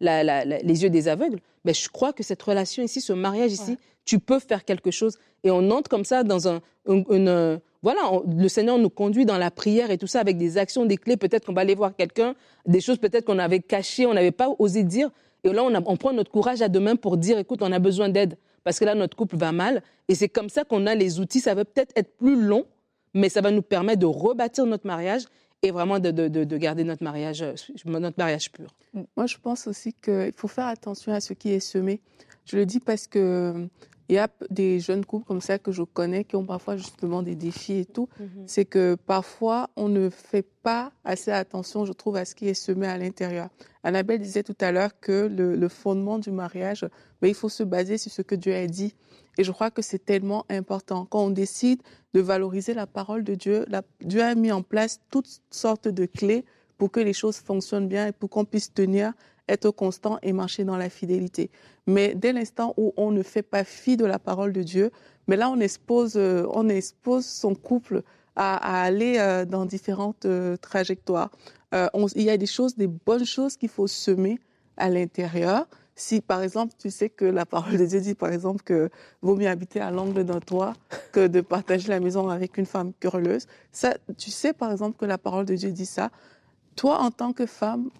les 0.00 0.82
yeux 0.82 0.90
des 0.90 1.08
aveugles, 1.08 1.38
ben 1.64 1.74
je 1.74 1.88
crois 1.88 2.12
que 2.12 2.22
cette 2.22 2.42
relation 2.42 2.82
ici, 2.82 3.00
ce 3.00 3.12
mariage 3.12 3.52
ici, 3.52 3.76
tu 4.04 4.18
peux 4.18 4.38
faire 4.38 4.64
quelque 4.64 4.90
chose. 4.90 5.18
Et 5.44 5.50
on 5.50 5.70
entre 5.70 5.88
comme 5.88 6.04
ça 6.04 6.24
dans 6.24 6.48
un, 6.48 6.60
une, 6.88 7.60
voilà, 7.82 8.00
le 8.26 8.48
Seigneur 8.48 8.78
nous 8.78 8.90
conduit 8.90 9.26
dans 9.26 9.38
la 9.38 9.50
prière 9.50 9.90
et 9.90 9.98
tout 9.98 10.06
ça 10.06 10.20
avec 10.20 10.38
des 10.38 10.58
actions, 10.58 10.84
des 10.86 10.96
clés. 10.96 11.16
Peut-être 11.16 11.46
qu'on 11.46 11.52
va 11.52 11.60
aller 11.60 11.74
voir 11.74 11.94
quelqu'un, 11.94 12.34
des 12.66 12.80
choses 12.80 12.98
peut-être 12.98 13.24
qu'on 13.24 13.38
avait 13.38 13.60
cachées, 13.60 14.06
on 14.06 14.14
n'avait 14.14 14.30
pas 14.30 14.48
osé 14.58 14.82
dire. 14.84 15.10
Et 15.44 15.52
là, 15.52 15.64
on, 15.64 15.96
prend 15.96 16.12
notre 16.12 16.30
courage 16.30 16.62
à 16.62 16.68
demain 16.68 16.96
pour 16.96 17.16
dire, 17.16 17.38
écoute, 17.38 17.60
on 17.62 17.72
a 17.72 17.78
besoin 17.78 18.08
d'aide 18.08 18.36
parce 18.64 18.78
que 18.78 18.84
là, 18.84 18.94
notre 18.94 19.16
couple 19.16 19.36
va 19.36 19.50
mal. 19.50 19.82
Et 20.08 20.14
c'est 20.14 20.28
comme 20.28 20.48
ça 20.48 20.64
qu'on 20.64 20.86
a 20.86 20.94
les 20.94 21.18
outils. 21.18 21.40
Ça 21.40 21.54
va 21.54 21.64
peut-être 21.64 21.92
être 21.96 22.16
plus 22.16 22.40
long, 22.40 22.64
mais 23.14 23.28
ça 23.28 23.40
va 23.40 23.50
nous 23.50 23.62
permettre 23.62 24.00
de 24.00 24.06
rebâtir 24.06 24.66
notre 24.66 24.86
mariage 24.86 25.24
et 25.62 25.70
vraiment 25.70 26.00
de, 26.00 26.56
garder 26.56 26.84
notre 26.84 27.04
mariage, 27.04 27.44
notre 27.84 28.18
mariage 28.18 28.50
pur. 28.50 28.74
Moi, 29.16 29.26
je 29.26 29.36
pense 29.38 29.66
aussi 29.66 29.92
qu'il 29.92 30.32
faut 30.36 30.48
faire 30.48 30.66
attention 30.66 31.12
à 31.12 31.20
ce 31.20 31.32
qui 31.34 31.52
est 31.52 31.60
semé. 31.60 32.00
Je 32.44 32.56
le 32.56 32.66
dis 32.66 32.80
parce 32.80 33.06
que 33.06 33.68
il 34.08 34.16
y 34.16 34.18
a 34.18 34.28
des 34.50 34.78
jeunes 34.80 35.06
couples 35.06 35.24
comme 35.24 35.40
ça 35.40 35.58
que 35.58 35.72
je 35.72 35.82
connais 35.82 36.24
qui 36.24 36.36
ont 36.36 36.44
parfois 36.44 36.76
justement 36.76 37.22
des 37.22 37.34
défis 37.34 37.78
et 37.78 37.84
tout. 37.86 38.08
Mhm. 38.20 38.28
C'est 38.46 38.64
que 38.66 38.94
parfois, 38.94 39.70
on 39.76 39.88
ne 39.88 40.10
fait 40.10 40.46
pas 40.62 40.92
assez 41.04 41.30
attention, 41.30 41.86
je 41.86 41.92
trouve, 41.92 42.16
à 42.16 42.24
ce 42.24 42.34
qui 42.34 42.48
est 42.48 42.54
semé 42.54 42.86
à 42.86 42.98
l'intérieur. 42.98 43.48
Annabelle 43.84 44.20
disait 44.20 44.42
tout 44.42 44.56
à 44.60 44.70
l'heure 44.70 44.90
que 45.00 45.28
le, 45.30 45.68
fondement 45.68 46.18
du 46.18 46.30
mariage, 46.30 46.86
ben, 47.22 47.28
il 47.28 47.34
faut 47.34 47.48
se 47.48 47.62
baser 47.62 47.96
sur 47.96 48.12
ce 48.12 48.22
que 48.22 48.34
Dieu 48.34 48.54
a 48.54 48.66
dit. 48.66 48.94
Et 49.38 49.44
je 49.44 49.52
crois 49.52 49.70
que 49.70 49.82
c'est 49.82 50.04
tellement 50.04 50.44
important. 50.50 51.06
Quand 51.06 51.24
on 51.24 51.30
décide 51.30 51.82
de 52.14 52.20
valoriser 52.20 52.74
la 52.74 52.86
parole 52.86 53.24
de 53.24 53.34
Dieu, 53.34 53.66
Dieu 54.00 54.22
a 54.22 54.34
mis 54.34 54.52
en 54.52 54.62
place 54.62 55.00
toutes 55.10 55.40
sortes 55.50 55.88
de 55.88 56.06
clés 56.06 56.44
pour 56.76 56.90
que 56.90 57.00
les 57.00 57.12
choses 57.12 57.36
fonctionnent 57.36 57.88
bien 57.88 58.08
et 58.08 58.12
pour 58.12 58.28
qu'on 58.28 58.44
puisse 58.44 58.74
tenir 58.74 59.12
être 59.48 59.70
constant 59.70 60.18
et 60.22 60.32
marcher 60.32 60.64
dans 60.64 60.76
la 60.76 60.88
fidélité. 60.88 61.50
Mais 61.86 62.14
dès 62.14 62.32
l'instant 62.32 62.74
où 62.76 62.92
on 62.96 63.10
ne 63.10 63.22
fait 63.22 63.42
pas 63.42 63.64
fi 63.64 63.96
de 63.96 64.04
la 64.04 64.18
parole 64.18 64.52
de 64.52 64.62
Dieu, 64.62 64.90
mais 65.26 65.36
là 65.36 65.50
on 65.50 65.60
expose, 65.60 66.14
euh, 66.16 66.46
on 66.50 66.68
expose 66.68 67.26
son 67.26 67.54
couple 67.54 68.02
à, 68.36 68.82
aller 68.82 69.16
euh, 69.18 69.44
dans 69.44 69.66
différentes 69.66 70.24
euh, 70.24 70.56
trajectoires. 70.56 71.30
il 71.72 72.22
y 72.22 72.30
a 72.30 72.36
des 72.36 72.46
choses, 72.46 72.76
des 72.76 72.86
bonnes 72.86 73.24
choses 73.24 73.56
qu'il 73.56 73.68
faut 73.68 73.86
semer 73.86 74.38
à 74.76 74.88
l'intérieur. 74.88 75.66
Si, 75.94 76.20
par 76.20 76.42
exemple, 76.42 76.74
tu 76.78 76.90
sais 76.90 77.10
que 77.10 77.24
la 77.24 77.44
parole 77.44 77.76
de 77.76 77.84
Dieu 77.84 78.00
dit, 78.00 78.14
par 78.14 78.32
exemple, 78.32 78.62
que 78.62 78.88
vaut 79.20 79.36
mieux 79.36 79.48
habiter 79.48 79.80
à 79.80 79.90
l'angle 79.90 80.24
d'un 80.24 80.40
toit 80.40 80.72
que 81.12 81.26
de 81.26 81.40
partager 81.40 81.88
la 81.88 82.00
maison 82.00 82.28
avec 82.28 82.56
une 82.56 82.66
femme 82.66 82.92
querelleuse, 82.98 83.46
ça, 83.72 83.94
tu 84.16 84.30
sais, 84.30 84.52
par 84.52 84.72
exemple, 84.72 84.96
que 84.96 85.04
la 85.04 85.18
parole 85.18 85.44
de 85.44 85.54
Dieu 85.54 85.70
dit 85.70 85.86
ça. 85.86 86.10
Toi, 86.76 86.98
en 86.98 87.10
tant 87.10 87.34
que 87.34 87.44
femme, 87.44 87.90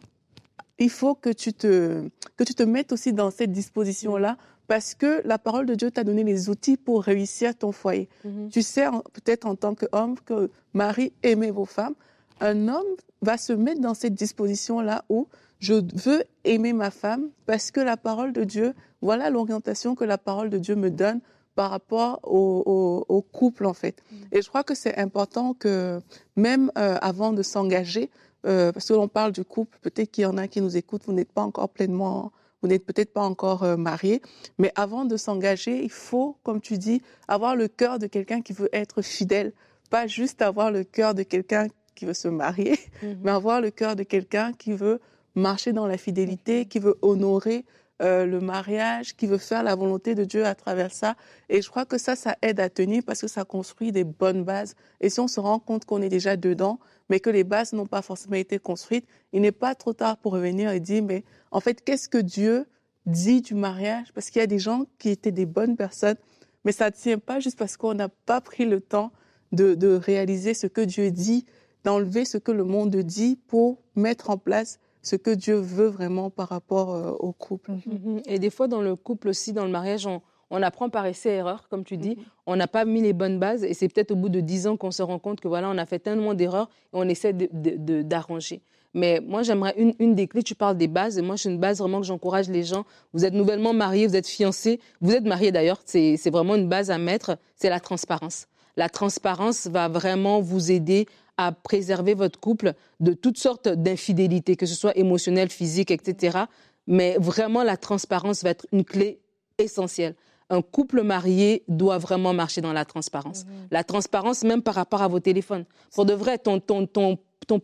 il 0.78 0.90
faut 0.90 1.14
que 1.14 1.30
tu 1.30 1.52
te, 1.52 2.08
que 2.36 2.44
tu 2.44 2.54
te 2.54 2.62
mettes 2.62 2.92
aussi 2.92 3.12
dans 3.12 3.30
cette 3.30 3.52
disposition-là 3.52 4.36
parce 4.68 4.94
que 4.94 5.20
la 5.26 5.38
parole 5.38 5.66
de 5.66 5.74
Dieu 5.74 5.90
t'a 5.90 6.04
donné 6.04 6.24
les 6.24 6.48
outils 6.48 6.76
pour 6.76 7.02
réussir 7.02 7.56
ton 7.56 7.72
foyer. 7.72 8.08
Mhm. 8.24 8.48
Tu 8.48 8.62
sais 8.62 8.86
peut-être 9.12 9.46
en 9.46 9.54
tant 9.54 9.74
qu'homme 9.74 10.18
que 10.20 10.50
Marie 10.72 11.12
aimait 11.22 11.50
vos 11.50 11.66
femmes. 11.66 11.94
Un 12.40 12.68
homme 12.68 12.96
va 13.20 13.36
se 13.36 13.52
mettre 13.52 13.80
dans 13.80 13.94
cette 13.94 14.14
disposition-là 14.14 15.04
où 15.08 15.28
je 15.62 15.74
veux 15.94 16.24
aimer 16.44 16.72
ma 16.72 16.90
femme 16.90 17.30
parce 17.46 17.70
que 17.70 17.80
la 17.80 17.96
parole 17.96 18.32
de 18.32 18.42
Dieu, 18.42 18.74
voilà 19.00 19.30
l'orientation 19.30 19.94
que 19.94 20.04
la 20.04 20.18
parole 20.18 20.50
de 20.50 20.58
Dieu 20.58 20.74
me 20.74 20.90
donne 20.90 21.20
par 21.54 21.70
rapport 21.70 22.18
au, 22.24 23.24
couple 23.32 23.66
en 23.66 23.74
fait. 23.74 24.02
Mhm. 24.10 24.18
Et 24.32 24.42
je 24.42 24.48
crois 24.48 24.64
que 24.64 24.74
c'est 24.74 24.98
important 24.98 25.54
que 25.54 26.00
même 26.34 26.72
euh, 26.76 26.98
avant 27.00 27.32
de 27.32 27.42
s'engager, 27.42 28.10
euh, 28.44 28.72
parce 28.72 28.88
que 28.88 28.94
l'on 28.94 29.06
parle 29.06 29.30
du 29.30 29.44
couple, 29.44 29.78
peut-être 29.80 30.10
qu'il 30.10 30.22
y 30.22 30.26
en 30.26 30.36
a 30.36 30.48
qui 30.48 30.60
nous 30.60 30.76
écoutent, 30.76 31.04
vous 31.06 31.12
n'êtes 31.12 31.32
pas 31.32 31.42
encore 31.42 31.68
pleinement 31.68 32.32
vous 32.62 32.68
n'êtes 32.68 32.86
peut-être 32.86 33.12
pas 33.12 33.22
encore 33.22 33.64
euh, 33.64 33.76
marié, 33.76 34.22
mais 34.56 34.72
avant 34.76 35.04
de 35.04 35.16
s'engager, 35.16 35.82
il 35.82 35.90
faut, 35.90 36.36
comme 36.44 36.60
tu 36.60 36.78
dis, 36.78 37.02
avoir 37.26 37.56
le 37.56 37.66
cœur 37.66 37.98
de 37.98 38.06
quelqu'un 38.06 38.40
qui 38.40 38.52
veut 38.52 38.68
être 38.72 39.02
fidèle, 39.02 39.52
pas 39.90 40.06
juste 40.06 40.42
avoir 40.42 40.70
le 40.70 40.84
cœur 40.84 41.14
de 41.14 41.24
quelqu'un 41.24 41.66
qui 41.96 42.04
veut 42.04 42.14
se 42.14 42.28
marier, 42.28 42.78
mhm. 43.02 43.18
mais 43.24 43.32
avoir 43.32 43.60
le 43.60 43.70
cœur 43.70 43.96
de 43.96 44.04
quelqu'un 44.04 44.52
qui 44.52 44.72
veut 44.72 45.00
marcher 45.34 45.72
dans 45.72 45.86
la 45.86 45.98
fidélité, 45.98 46.66
qui 46.66 46.78
veut 46.78 46.96
honorer 47.02 47.64
euh, 48.02 48.26
le 48.26 48.40
mariage, 48.40 49.14
qui 49.16 49.26
veut 49.26 49.38
faire 49.38 49.62
la 49.62 49.74
volonté 49.74 50.14
de 50.14 50.24
Dieu 50.24 50.44
à 50.44 50.54
travers 50.54 50.92
ça. 50.92 51.14
Et 51.48 51.62
je 51.62 51.70
crois 51.70 51.84
que 51.84 51.98
ça, 51.98 52.16
ça 52.16 52.36
aide 52.42 52.58
à 52.58 52.68
tenir 52.68 53.02
parce 53.06 53.20
que 53.20 53.28
ça 53.28 53.44
construit 53.44 53.92
des 53.92 54.02
bonnes 54.02 54.44
bases. 54.44 54.74
Et 55.00 55.08
si 55.08 55.20
on 55.20 55.28
se 55.28 55.38
rend 55.38 55.58
compte 55.58 55.84
qu'on 55.84 56.02
est 56.02 56.08
déjà 56.08 56.36
dedans, 56.36 56.80
mais 57.08 57.20
que 57.20 57.30
les 57.30 57.44
bases 57.44 57.72
n'ont 57.72 57.86
pas 57.86 58.02
forcément 58.02 58.36
été 58.36 58.58
construites, 58.58 59.06
il 59.32 59.42
n'est 59.42 59.52
pas 59.52 59.74
trop 59.74 59.92
tard 59.92 60.16
pour 60.16 60.32
revenir 60.32 60.70
et 60.70 60.80
dire, 60.80 61.02
mais 61.02 61.22
en 61.50 61.60
fait, 61.60 61.84
qu'est-ce 61.84 62.08
que 62.08 62.18
Dieu 62.18 62.66
dit 63.06 63.40
du 63.40 63.54
mariage? 63.54 64.12
Parce 64.14 64.30
qu'il 64.30 64.40
y 64.40 64.42
a 64.42 64.48
des 64.48 64.58
gens 64.58 64.86
qui 64.98 65.10
étaient 65.10 65.30
des 65.30 65.46
bonnes 65.46 65.76
personnes, 65.76 66.16
mais 66.64 66.72
ça 66.72 66.86
ne 66.86 66.94
tient 66.94 67.18
pas 67.18 67.38
juste 67.38 67.58
parce 67.58 67.76
qu'on 67.76 67.94
n'a 67.94 68.08
pas 68.08 68.40
pris 68.40 68.64
le 68.64 68.80
temps 68.80 69.12
de, 69.52 69.94
réaliser 69.94 70.54
ce 70.54 70.66
que 70.66 70.80
Dieu 70.80 71.10
dit, 71.10 71.44
d'enlever 71.84 72.24
ce 72.24 72.38
que 72.38 72.52
le 72.52 72.64
monde 72.64 72.96
dit 72.96 73.38
pour 73.46 73.78
mettre 73.94 74.30
en 74.30 74.38
place 74.38 74.80
ce 75.02 75.16
que 75.16 75.30
Dieu 75.30 75.56
veut 75.56 75.88
vraiment 75.88 76.30
par 76.30 76.48
rapport 76.48 76.94
euh, 76.94 77.10
au 77.12 77.32
couple. 77.32 77.72
Mm-hmm. 77.72 78.22
Et 78.26 78.38
des 78.38 78.50
fois, 78.50 78.68
dans 78.68 78.80
le 78.80 78.96
couple 78.96 79.28
aussi, 79.28 79.52
dans 79.52 79.64
le 79.64 79.70
mariage, 79.70 80.06
on, 80.06 80.22
on 80.52 80.62
apprend 80.62 80.90
par 80.90 81.06
essai-erreur, 81.06 81.66
comme 81.68 81.82
tu 81.82 81.96
dis. 81.96 82.18
On 82.46 82.56
n'a 82.56 82.68
pas 82.68 82.84
mis 82.84 83.00
les 83.00 83.14
bonnes 83.14 83.38
bases 83.38 83.64
et 83.64 83.72
c'est 83.72 83.88
peut-être 83.88 84.10
au 84.10 84.16
bout 84.16 84.28
de 84.28 84.40
dix 84.40 84.66
ans 84.66 84.76
qu'on 84.76 84.90
se 84.90 85.02
rend 85.02 85.18
compte 85.18 85.40
que 85.40 85.48
voilà, 85.48 85.68
on 85.70 85.78
a 85.78 85.86
fait 85.86 85.98
tellement 85.98 86.34
d'erreurs 86.34 86.68
et 86.68 86.88
on 86.92 87.08
essaie 87.08 87.32
d'arranger. 87.32 88.60
Mais 88.92 89.20
moi, 89.26 89.42
j'aimerais 89.42 89.72
une, 89.78 89.94
une, 89.98 90.14
des 90.14 90.28
clés, 90.28 90.42
tu 90.42 90.54
parles 90.54 90.76
des 90.76 90.88
bases, 90.88 91.16
et 91.16 91.22
moi, 91.22 91.38
c'est 91.38 91.48
une 91.48 91.58
base 91.58 91.78
vraiment 91.78 92.00
que 92.00 92.06
j'encourage 92.06 92.50
les 92.50 92.62
gens. 92.62 92.84
Vous 93.14 93.24
êtes 93.24 93.32
nouvellement 93.32 93.72
mariés, 93.72 94.06
vous 94.06 94.16
êtes 94.16 94.28
fiancés, 94.28 94.78
vous 95.00 95.12
êtes 95.12 95.24
mariés 95.24 95.50
d'ailleurs, 95.50 95.80
c'est 95.86 96.30
vraiment 96.30 96.56
une 96.56 96.68
base 96.68 96.90
à 96.90 96.98
mettre, 96.98 97.38
c'est 97.56 97.70
la 97.70 97.80
transparence. 97.80 98.46
La 98.76 98.90
transparence 98.90 99.66
va 99.66 99.88
vraiment 99.88 100.40
vous 100.40 100.70
aider 100.70 101.06
à 101.36 101.52
préserver 101.52 102.14
votre 102.14 102.38
couple 102.38 102.74
de 103.00 103.12
toutes 103.12 103.38
sortes 103.38 103.68
d'infidélités, 103.68 104.56
que 104.56 104.66
ce 104.66 104.74
soit 104.74 104.96
émotionnelle, 104.96 105.48
physique, 105.48 105.90
etc. 105.90 106.38
Mais 106.86 107.16
vraiment, 107.18 107.62
la 107.62 107.76
transparence 107.76 108.42
va 108.42 108.50
être 108.50 108.66
une 108.72 108.84
clé 108.84 109.20
essentielle 109.58 110.14
un 110.52 110.60
couple 110.60 111.02
marié 111.02 111.64
doit 111.66 111.96
vraiment 111.96 112.34
marcher 112.34 112.60
dans 112.60 112.74
la 112.74 112.84
transparence. 112.84 113.44
Mhm. 113.44 113.68
La 113.70 113.84
transparence, 113.84 114.44
même 114.44 114.62
par 114.62 114.74
rapport 114.74 115.00
à 115.00 115.08
vos 115.08 115.18
téléphones. 115.18 115.64
Pour 115.94 116.04
de 116.04 116.12
vrai, 116.12 116.36
ton, 116.36 116.60
ton, 116.60 116.86
ton, 116.86 117.18
ton 117.46 117.60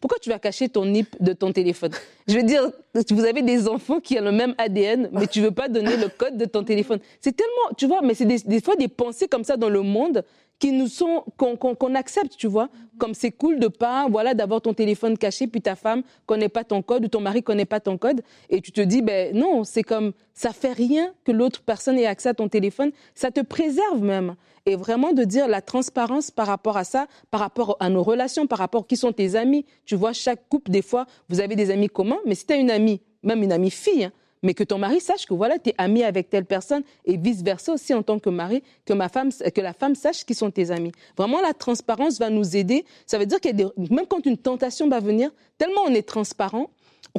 pourquoi 0.00 0.18
tu 0.18 0.30
vas 0.30 0.38
cacher 0.38 0.70
ton 0.70 0.86
NIP 0.86 1.14
de 1.20 1.34
ton 1.34 1.52
téléphone? 1.52 1.90
Je 2.26 2.34
veux 2.34 2.42
dire, 2.42 2.70
vous 3.10 3.24
avez 3.24 3.42
des 3.42 3.68
enfants 3.68 4.00
qui 4.00 4.18
ont 4.18 4.22
le 4.22 4.32
même 4.32 4.54
ADN, 4.56 5.10
mais 5.12 5.26
tu 5.26 5.42
veux 5.42 5.50
pas 5.50 5.68
donner 5.68 5.96
le 5.96 6.08
code 6.08 6.38
de 6.38 6.46
ton 6.46 6.64
téléphone. 6.64 7.00
C'est 7.20 7.36
tellement, 7.36 7.74
tu 7.76 7.86
vois, 7.86 8.00
mais 8.00 8.14
c'est 8.14 8.24
des, 8.24 8.38
des, 8.38 8.62
fois 8.62 8.76
des 8.76 8.88
pensées 8.88 9.28
comme 9.28 9.44
ça 9.44 9.58
dans 9.58 9.68
le 9.68 9.82
monde 9.82 10.24
qui 10.60 10.72
nous 10.72 10.86
sont 10.86 11.24
qu'on 11.36 11.94
accepte, 11.94 12.36
tu 12.36 12.46
vois. 12.46 12.68
Comme 12.98 13.14
c'est 13.14 13.32
cool 13.32 13.58
de 13.58 13.66
pas, 13.66 14.06
voilà, 14.08 14.34
d'avoir 14.34 14.60
ton 14.60 14.74
téléphone 14.74 15.16
caché, 15.16 15.46
puis 15.46 15.62
ta 15.62 15.74
femme 15.74 16.02
connaît 16.26 16.50
pas 16.50 16.64
ton 16.64 16.82
code 16.82 17.06
ou 17.06 17.08
ton 17.08 17.20
mari 17.20 17.42
connaît 17.42 17.64
pas 17.64 17.80
ton 17.80 17.96
code, 17.96 18.20
et 18.50 18.60
tu 18.60 18.70
te 18.70 18.82
dis, 18.82 19.00
ben 19.00 19.34
non, 19.34 19.64
c'est 19.64 19.82
comme 19.82 20.12
ça 20.34 20.52
fait 20.52 20.72
rien 20.72 21.12
que 21.24 21.32
l'autre 21.32 21.62
personne 21.62 21.98
ait 21.98 22.06
accès 22.06 22.28
à 22.28 22.34
ton 22.34 22.48
téléphone, 22.48 22.92
ça 23.14 23.30
te 23.30 23.40
préserve 23.40 24.02
même. 24.02 24.36
Et 24.66 24.76
vraiment 24.76 25.12
de 25.12 25.24
dire 25.24 25.48
la 25.48 25.62
transparence 25.62 26.30
par 26.30 26.46
rapport 26.46 26.76
à 26.76 26.84
ça, 26.84 27.06
par 27.30 27.40
rapport 27.40 27.78
à 27.80 27.88
nos 27.88 28.02
relations, 28.02 28.46
par 28.46 28.58
rapport 28.58 28.82
à 28.82 28.84
qui 28.84 28.98
sont 28.98 29.12
tes 29.12 29.34
amis. 29.34 29.64
Tu 29.86 29.96
vois, 29.96 30.12
chaque 30.12 30.46
couple, 30.50 30.70
des 30.70 30.82
fois, 30.82 31.06
vous 31.30 31.40
avez 31.40 31.56
des 31.56 31.70
amis 31.70 31.88
communs, 31.88 32.20
mais 32.26 32.34
si 32.34 32.44
tu 32.44 32.52
as 32.52 32.56
une 32.56 32.70
amie, 32.70 33.00
même 33.22 33.42
une 33.42 33.52
amie 33.52 33.70
fille, 33.70 34.04
hein, 34.04 34.12
mais 34.42 34.54
que 34.54 34.64
ton 34.64 34.78
mari 34.78 35.00
sache 35.00 35.26
que 35.26 35.34
voilà, 35.34 35.58
tu 35.58 35.70
es 35.70 35.74
ami 35.78 36.02
avec 36.02 36.30
telle 36.30 36.44
personne 36.44 36.82
et 37.04 37.16
vice-versa 37.16 37.74
aussi 37.74 37.94
en 37.94 38.02
tant 38.02 38.18
que 38.18 38.30
mari, 38.30 38.62
que, 38.84 38.92
ma 38.92 39.08
femme, 39.08 39.30
que 39.32 39.60
la 39.60 39.72
femme 39.72 39.94
sache 39.94 40.24
qui 40.24 40.34
sont 40.34 40.50
tes 40.50 40.70
amis. 40.70 40.92
Vraiment, 41.16 41.40
la 41.40 41.52
transparence 41.52 42.18
va 42.18 42.30
nous 42.30 42.56
aider. 42.56 42.84
Ça 43.06 43.18
veut 43.18 43.26
dire 43.26 43.40
que 43.40 43.50
même 43.92 44.06
quand 44.08 44.24
une 44.26 44.38
tentation 44.38 44.88
va 44.88 45.00
venir, 45.00 45.30
tellement 45.58 45.82
on 45.86 45.94
est 45.94 46.06
transparent, 46.06 46.70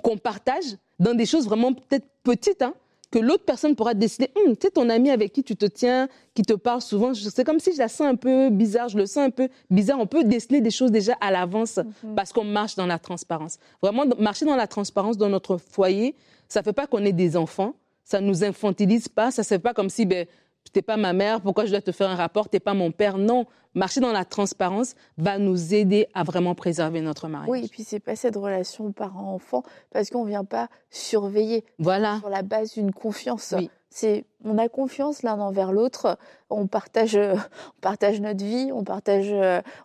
qu'on 0.03 0.17
partage 0.17 0.77
dans 0.99 1.13
des 1.13 1.25
choses 1.25 1.45
vraiment 1.45 1.73
peut-être 1.73 2.05
petites, 2.23 2.61
hein, 2.61 2.73
que 3.11 3.19
l'autre 3.19 3.43
personne 3.43 3.75
pourra 3.75 3.93
décider, 3.93 4.31
hum, 4.35 4.55
tu 4.55 4.67
sais, 4.67 4.71
ton 4.71 4.89
ami 4.89 5.09
avec 5.09 5.33
qui 5.33 5.43
tu 5.43 5.55
te 5.55 5.65
tiens, 5.65 6.07
qui 6.33 6.43
te 6.43 6.53
parle 6.53 6.81
souvent, 6.81 7.13
c'est 7.13 7.43
comme 7.43 7.59
si 7.59 7.73
je 7.73 7.77
la 7.77 7.89
sens 7.89 8.07
un 8.07 8.15
peu 8.15 8.49
bizarre, 8.49 8.87
je 8.87 8.97
le 8.97 9.05
sens 9.05 9.17
un 9.17 9.29
peu 9.29 9.49
bizarre. 9.69 9.99
On 9.99 10.07
peut 10.07 10.23
déceler 10.23 10.61
des 10.61 10.71
choses 10.71 10.91
déjà 10.91 11.13
à 11.19 11.29
l'avance 11.29 11.77
mhm. 11.77 12.15
parce 12.15 12.31
qu'on 12.31 12.45
marche 12.45 12.75
dans 12.75 12.85
la 12.85 12.99
transparence. 12.99 13.57
Vraiment, 13.81 14.05
marcher 14.17 14.45
dans 14.45 14.55
la 14.55 14.67
transparence 14.67 15.17
dans 15.17 15.27
notre 15.27 15.57
foyer, 15.57 16.15
ça 16.51 16.59
ne 16.59 16.65
fait 16.65 16.73
pas 16.73 16.85
qu'on 16.85 17.05
est 17.05 17.13
des 17.13 17.37
enfants, 17.37 17.75
ça 18.03 18.19
ne 18.19 18.27
nous 18.27 18.43
infantilise 18.43 19.07
pas, 19.07 19.31
ça 19.31 19.41
ne 19.41 19.45
fait 19.45 19.57
pas 19.57 19.73
comme 19.73 19.89
si, 19.89 20.05
ben, 20.05 20.25
tu 20.65 20.71
n'es 20.75 20.81
pas 20.81 20.97
ma 20.97 21.13
mère, 21.13 21.39
pourquoi 21.39 21.63
je 21.63 21.71
dois 21.71 21.81
te 21.81 21.93
faire 21.93 22.09
un 22.09 22.15
rapport, 22.15 22.49
tu 22.49 22.57
n'es 22.57 22.59
pas 22.59 22.73
mon 22.73 22.91
père. 22.91 23.17
Non, 23.17 23.45
marcher 23.73 24.01
dans 24.01 24.11
la 24.11 24.25
transparence 24.25 24.95
va 25.17 25.37
nous 25.37 25.73
aider 25.73 26.07
à 26.13 26.23
vraiment 26.23 26.53
préserver 26.53 26.99
notre 26.99 27.29
mariage. 27.29 27.49
Oui, 27.49 27.63
et 27.63 27.67
puis 27.69 27.85
c'est 27.85 28.01
pas 28.01 28.17
cette 28.17 28.35
relation 28.35 28.91
parent-enfant 28.91 29.63
parce 29.91 30.09
qu'on 30.09 30.25
ne 30.25 30.29
vient 30.29 30.43
pas 30.43 30.67
surveiller. 30.89 31.63
Voilà. 31.79 32.19
Sur 32.19 32.27
la 32.27 32.41
base 32.41 32.73
d'une 32.73 32.91
confiance. 32.91 33.53
Oui. 33.57 33.69
C'est 33.91 34.25
on 34.43 34.57
a 34.57 34.69
confiance 34.69 35.21
l'un 35.21 35.39
envers 35.39 35.71
l'autre, 35.71 36.17
on 36.49 36.65
partage, 36.65 37.15
on 37.15 37.81
partage 37.81 38.19
notre 38.21 38.43
vie, 38.43 38.71
on 38.73 38.83
partage, 38.83 39.31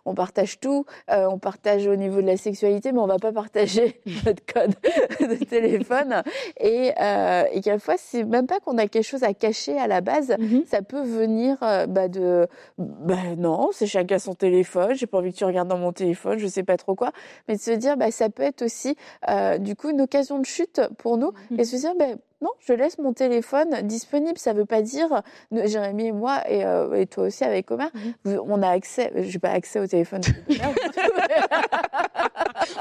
on 0.05 0.15
partage 0.15 0.59
tout, 0.59 0.85
euh, 1.11 1.27
on 1.29 1.37
partage 1.37 1.87
au 1.87 1.95
niveau 1.95 2.21
de 2.21 2.27
la 2.27 2.37
sexualité, 2.37 2.91
mais 2.91 2.99
on 2.99 3.07
va 3.07 3.19
pas 3.19 3.31
partager 3.31 4.01
notre 4.25 4.43
code 4.51 4.75
de 5.19 5.43
téléphone. 5.43 6.23
Et, 6.59 6.91
euh, 6.99 7.43
et 7.51 7.61
quelquefois, 7.61 7.95
c'est 7.97 8.23
même 8.23 8.47
pas 8.47 8.59
qu'on 8.59 8.77
a 8.77 8.87
quelque 8.87 9.05
chose 9.05 9.23
à 9.23 9.33
cacher 9.33 9.77
à 9.77 9.87
la 9.87 10.01
base, 10.01 10.29
mm-hmm. 10.29 10.65
ça 10.65 10.81
peut 10.81 11.01
venir 11.01 11.57
euh, 11.61 11.85
bah, 11.85 12.07
de, 12.07 12.47
bah, 12.77 13.35
non, 13.37 13.69
c'est 13.71 13.87
chacun 13.87 14.19
son 14.19 14.33
téléphone, 14.33 14.95
j'ai 14.95 15.07
pas 15.07 15.19
envie 15.19 15.31
que 15.31 15.37
tu 15.37 15.45
regardes 15.45 15.67
dans 15.67 15.77
mon 15.77 15.91
téléphone, 15.91 16.39
je 16.39 16.47
sais 16.47 16.63
pas 16.63 16.77
trop 16.77 16.95
quoi, 16.95 17.11
mais 17.47 17.55
de 17.55 17.61
se 17.61 17.71
dire, 17.71 17.97
bah, 17.97 18.11
ça 18.11 18.29
peut 18.29 18.43
être 18.43 18.61
aussi, 18.61 18.95
euh, 19.29 19.57
du 19.57 19.75
coup, 19.75 19.89
une 19.89 20.01
occasion 20.01 20.39
de 20.39 20.45
chute 20.45 20.81
pour 20.97 21.17
nous, 21.17 21.31
mm-hmm. 21.51 21.59
et 21.59 21.65
se 21.65 21.75
dire, 21.75 21.93
bah, 21.97 22.05
non, 22.39 22.51
je 22.59 22.73
laisse 22.73 22.99
mon 22.99 23.13
téléphone 23.13 23.81
disponible. 23.81 24.37
Ça 24.37 24.53
ne 24.53 24.59
veut 24.59 24.65
pas 24.65 24.83
dire, 24.83 25.23
Jérémy 25.51 26.07
et 26.07 26.11
moi, 26.11 26.43
et, 26.47 26.63
euh, 26.63 26.93
et 26.93 27.07
toi 27.07 27.23
aussi 27.25 27.43
avec 27.43 27.71
Omar, 27.71 27.89
mhm. 28.25 28.39
on 28.47 28.61
a 28.61 28.69
accès, 28.69 29.11
je 29.15 29.33
n'ai 29.33 29.39
pas 29.39 29.49
accès 29.49 29.79
au 29.79 29.87
téléphone 29.87 30.21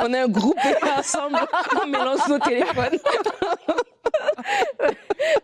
on 0.00 0.12
a 0.12 0.22
un 0.22 0.28
groupe 0.28 0.58
ensemble, 0.98 1.38
on 1.82 1.86
mélange 1.86 2.28
nos 2.28 2.38
téléphones. 2.38 2.94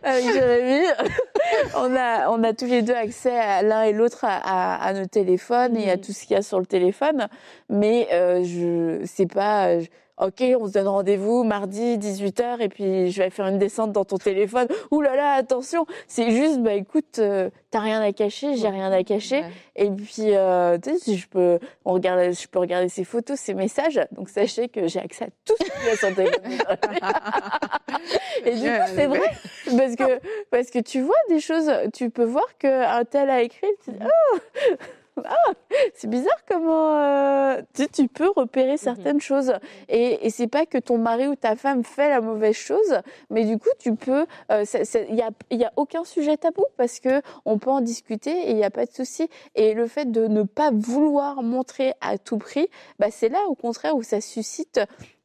avec 0.03 0.25
Jérémy, 0.25 0.85
on 1.75 1.95
a, 1.95 2.29
on 2.29 2.43
a 2.43 2.53
tous 2.53 2.65
les 2.65 2.83
deux 2.83 2.93
accès 2.93 3.35
à 3.35 3.63
l'un 3.63 3.81
et 3.83 3.93
l'autre 3.93 4.25
à, 4.25 4.75
à, 4.75 4.93
nos 4.93 5.05
téléphones 5.05 5.75
et 5.75 5.89
à 5.89 5.95
mhm. 5.95 6.01
tout 6.01 6.13
ce 6.13 6.25
qu'il 6.25 6.35
y 6.35 6.37
a 6.37 6.43
sur 6.43 6.59
le 6.59 6.67
téléphone. 6.67 7.29
Mais 7.69 8.09
euh, 8.11 8.43
je 8.43 9.03
sais 9.07 9.25
pas. 9.25 9.69
Ok, 10.23 10.41
on 10.57 10.67
se 10.67 10.71
donne 10.71 10.87
rendez-vous 10.87 11.43
mardi 11.43 11.97
18h 11.97 12.61
et 12.61 12.69
puis 12.69 13.11
je 13.11 13.21
vais 13.21 13.29
faire 13.29 13.45
une 13.47 13.57
descente 13.57 13.91
dans 13.91 14.05
ton 14.05 14.17
téléphone. 14.17 14.69
Ouh 14.91 15.01
là 15.01 15.17
là, 15.17 15.33
attention, 15.33 15.85
c'est 16.07 16.31
juste 16.31 16.61
bah 16.61 16.75
écoute, 16.75 17.19
euh, 17.19 17.49
t'as 17.71 17.81
rien 17.81 17.99
à 17.99 18.13
cacher, 18.13 18.55
j'ai 18.55 18.69
rien 18.69 18.89
à 18.89 19.03
cacher 19.03 19.43
et 19.75 19.89
puis 19.89 20.33
euh, 20.33 20.77
tu 20.81 20.97
sais, 20.97 21.15
je 21.17 21.27
peux 21.27 21.59
on 21.83 21.91
regarde 21.91 22.31
je 22.33 22.47
peux 22.47 22.59
regarder 22.59 22.87
ses 22.87 23.03
photos, 23.03 23.37
ses 23.37 23.53
messages. 23.53 23.99
Donc 24.13 24.29
sachez 24.29 24.69
que 24.69 24.87
j'ai 24.87 24.99
accès 25.01 25.25
à 25.25 25.29
tout 25.43 25.55
ce 25.59 25.65
qui 25.65 25.87
est 25.89 25.95
sur 25.97 26.15
téléphone. 26.15 26.53
et 28.45 28.55
du 28.55 28.61
coup, 28.61 28.85
c'est 28.95 29.07
vrai 29.07 29.31
parce 29.77 29.95
que 29.97 30.19
parce 30.51 30.69
que 30.69 30.79
tu 30.79 31.01
vois 31.01 31.15
des 31.27 31.41
choses, 31.41 31.69
tu 31.93 32.09
peux 32.09 32.23
voir 32.23 32.47
que 32.57 32.67
un 32.67 33.03
tel 33.03 33.29
a 33.29 33.41
écrit, 33.41 33.67
tu 33.83 33.91
dis, 33.91 33.97
oh 34.01 34.37
ah, 35.23 35.53
c'est 35.93 36.09
bizarre 36.09 36.39
comment 36.47 36.97
euh, 36.97 37.61
tu, 37.93 38.07
peux 38.07 38.29
repérer 38.35 38.73
mhm. 38.73 38.77
certaines 38.77 39.21
choses. 39.21 39.53
Et, 39.89 40.25
et 40.25 40.29
c'est 40.29 40.47
pas 40.47 40.65
que 40.65 40.77
ton 40.77 40.97
mari 40.97 41.27
ou 41.27 41.35
ta 41.35 41.55
femme 41.55 41.83
fait 41.83 42.09
la 42.09 42.21
mauvaise 42.21 42.55
chose, 42.55 43.01
mais 43.29 43.45
du 43.45 43.57
coup, 43.57 43.69
tu 43.79 43.95
peux. 43.95 44.25
Il 44.49 44.55
euh, 44.55 45.05
n'y 45.11 45.21
a, 45.21 45.29
y 45.51 45.63
a 45.63 45.73
aucun 45.75 46.03
sujet 46.03 46.37
tabou 46.37 46.65
parce 46.77 46.99
que 46.99 47.21
on 47.45 47.57
peut 47.57 47.69
en 47.69 47.81
discuter 47.81 48.31
et 48.31 48.51
il 48.51 48.55
n'y 48.55 48.63
a 48.63 48.71
pas 48.71 48.85
de 48.85 48.91
souci. 48.91 49.29
Et 49.55 49.73
le 49.73 49.87
fait 49.87 50.11
de 50.11 50.27
ne 50.27 50.43
pas 50.43 50.71
vouloir 50.71 51.43
montrer 51.43 51.93
à 52.01 52.17
tout 52.17 52.37
prix, 52.37 52.67
bah, 52.99 53.07
c'est 53.11 53.29
là, 53.29 53.39
au 53.47 53.55
contraire, 53.55 53.95
où 53.95 54.03
ça 54.03 54.21
suscite 54.21 54.79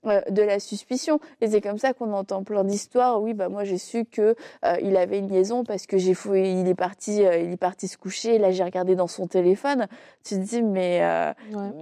euh, 0.06 0.20
de 0.30 0.42
la 0.42 0.60
suspicion. 0.60 1.18
Et 1.40 1.48
c'est 1.48 1.60
comme 1.60 1.78
ça 1.78 1.92
qu'on 1.92 2.12
entend 2.12 2.44
plein 2.44 2.62
d'histoires. 2.62 3.20
Oui, 3.20 3.34
bah 3.34 3.48
moi 3.48 3.64
j'ai 3.64 3.78
su 3.78 4.04
que 4.04 4.36
euh, 4.64 4.76
il 4.80 4.96
avait 4.96 5.18
une 5.18 5.28
liaison 5.28 5.64
parce 5.64 5.86
que 5.86 5.98
j'ai 5.98 6.14
fouillé, 6.14 6.52
il 6.52 6.68
est 6.68 6.76
parti, 6.76 7.26
euh, 7.26 7.36
il 7.36 7.52
est 7.52 7.56
parti 7.56 7.88
se 7.88 7.98
coucher. 7.98 8.38
là 8.38 8.52
j'ai 8.52 8.62
regardé 8.62 8.94
dans 8.94 9.08
son 9.08 9.26
téléphone. 9.26 9.88
Tu 10.24 10.36
te 10.36 10.40
dis 10.40 10.62
mais 10.62 11.02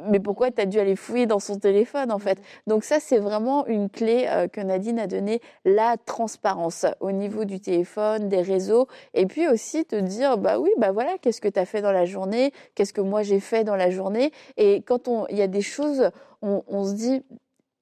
mais 0.09 0.19
pourquoi 0.19 0.51
tu 0.51 0.63
as 0.63 0.67
dû 0.67 0.79
aller 0.79 0.97
fouiller 0.97 1.27
dans 1.27 1.41
son 1.41 1.59
téléphone 1.59 2.11
en 2.11 2.19
fait? 2.19 2.41
Donc 2.67 2.85
ça 2.85 3.01
c'est 3.01 3.19
vraiment 3.19 3.67
une 3.67 3.91
clé 3.91 4.27
que 4.53 4.63
Nadine 4.63 4.99
a 4.99 5.07
donnée, 5.07 5.43
la 5.67 5.97
transparence 5.99 6.87
au 7.01 7.13
niveau 7.13 7.45
du 7.45 7.61
téléphone, 7.61 8.29
des 8.29 8.41
réseaux, 8.41 8.87
et 9.13 9.27
puis 9.27 9.47
aussi 9.47 9.85
te 9.85 9.97
dire 9.97 10.39
bah 10.39 10.59
oui 10.59 10.71
bah 10.79 10.93
voilà 10.93 11.19
qu'est-ce 11.19 11.41
que 11.41 11.49
tu 11.49 11.59
as 11.59 11.67
fait 11.67 11.83
dans 11.83 11.93
la 11.93 12.07
journée, 12.07 12.53
qu'est-ce 12.75 12.93
que 12.93 13.01
moi 13.03 13.23
j'ai 13.23 13.41
fait 13.41 13.65
dans 13.65 13.77
la 13.77 13.91
journée? 13.91 14.33
Et 14.57 14.81
quand 14.83 15.09
on 15.09 15.27
il 15.29 15.37
y 15.37 15.43
a 15.43 15.49
des 15.49 15.61
choses, 15.61 16.11
on, 16.41 16.63
on 16.69 16.85
se 16.85 16.95
dit 16.95 17.23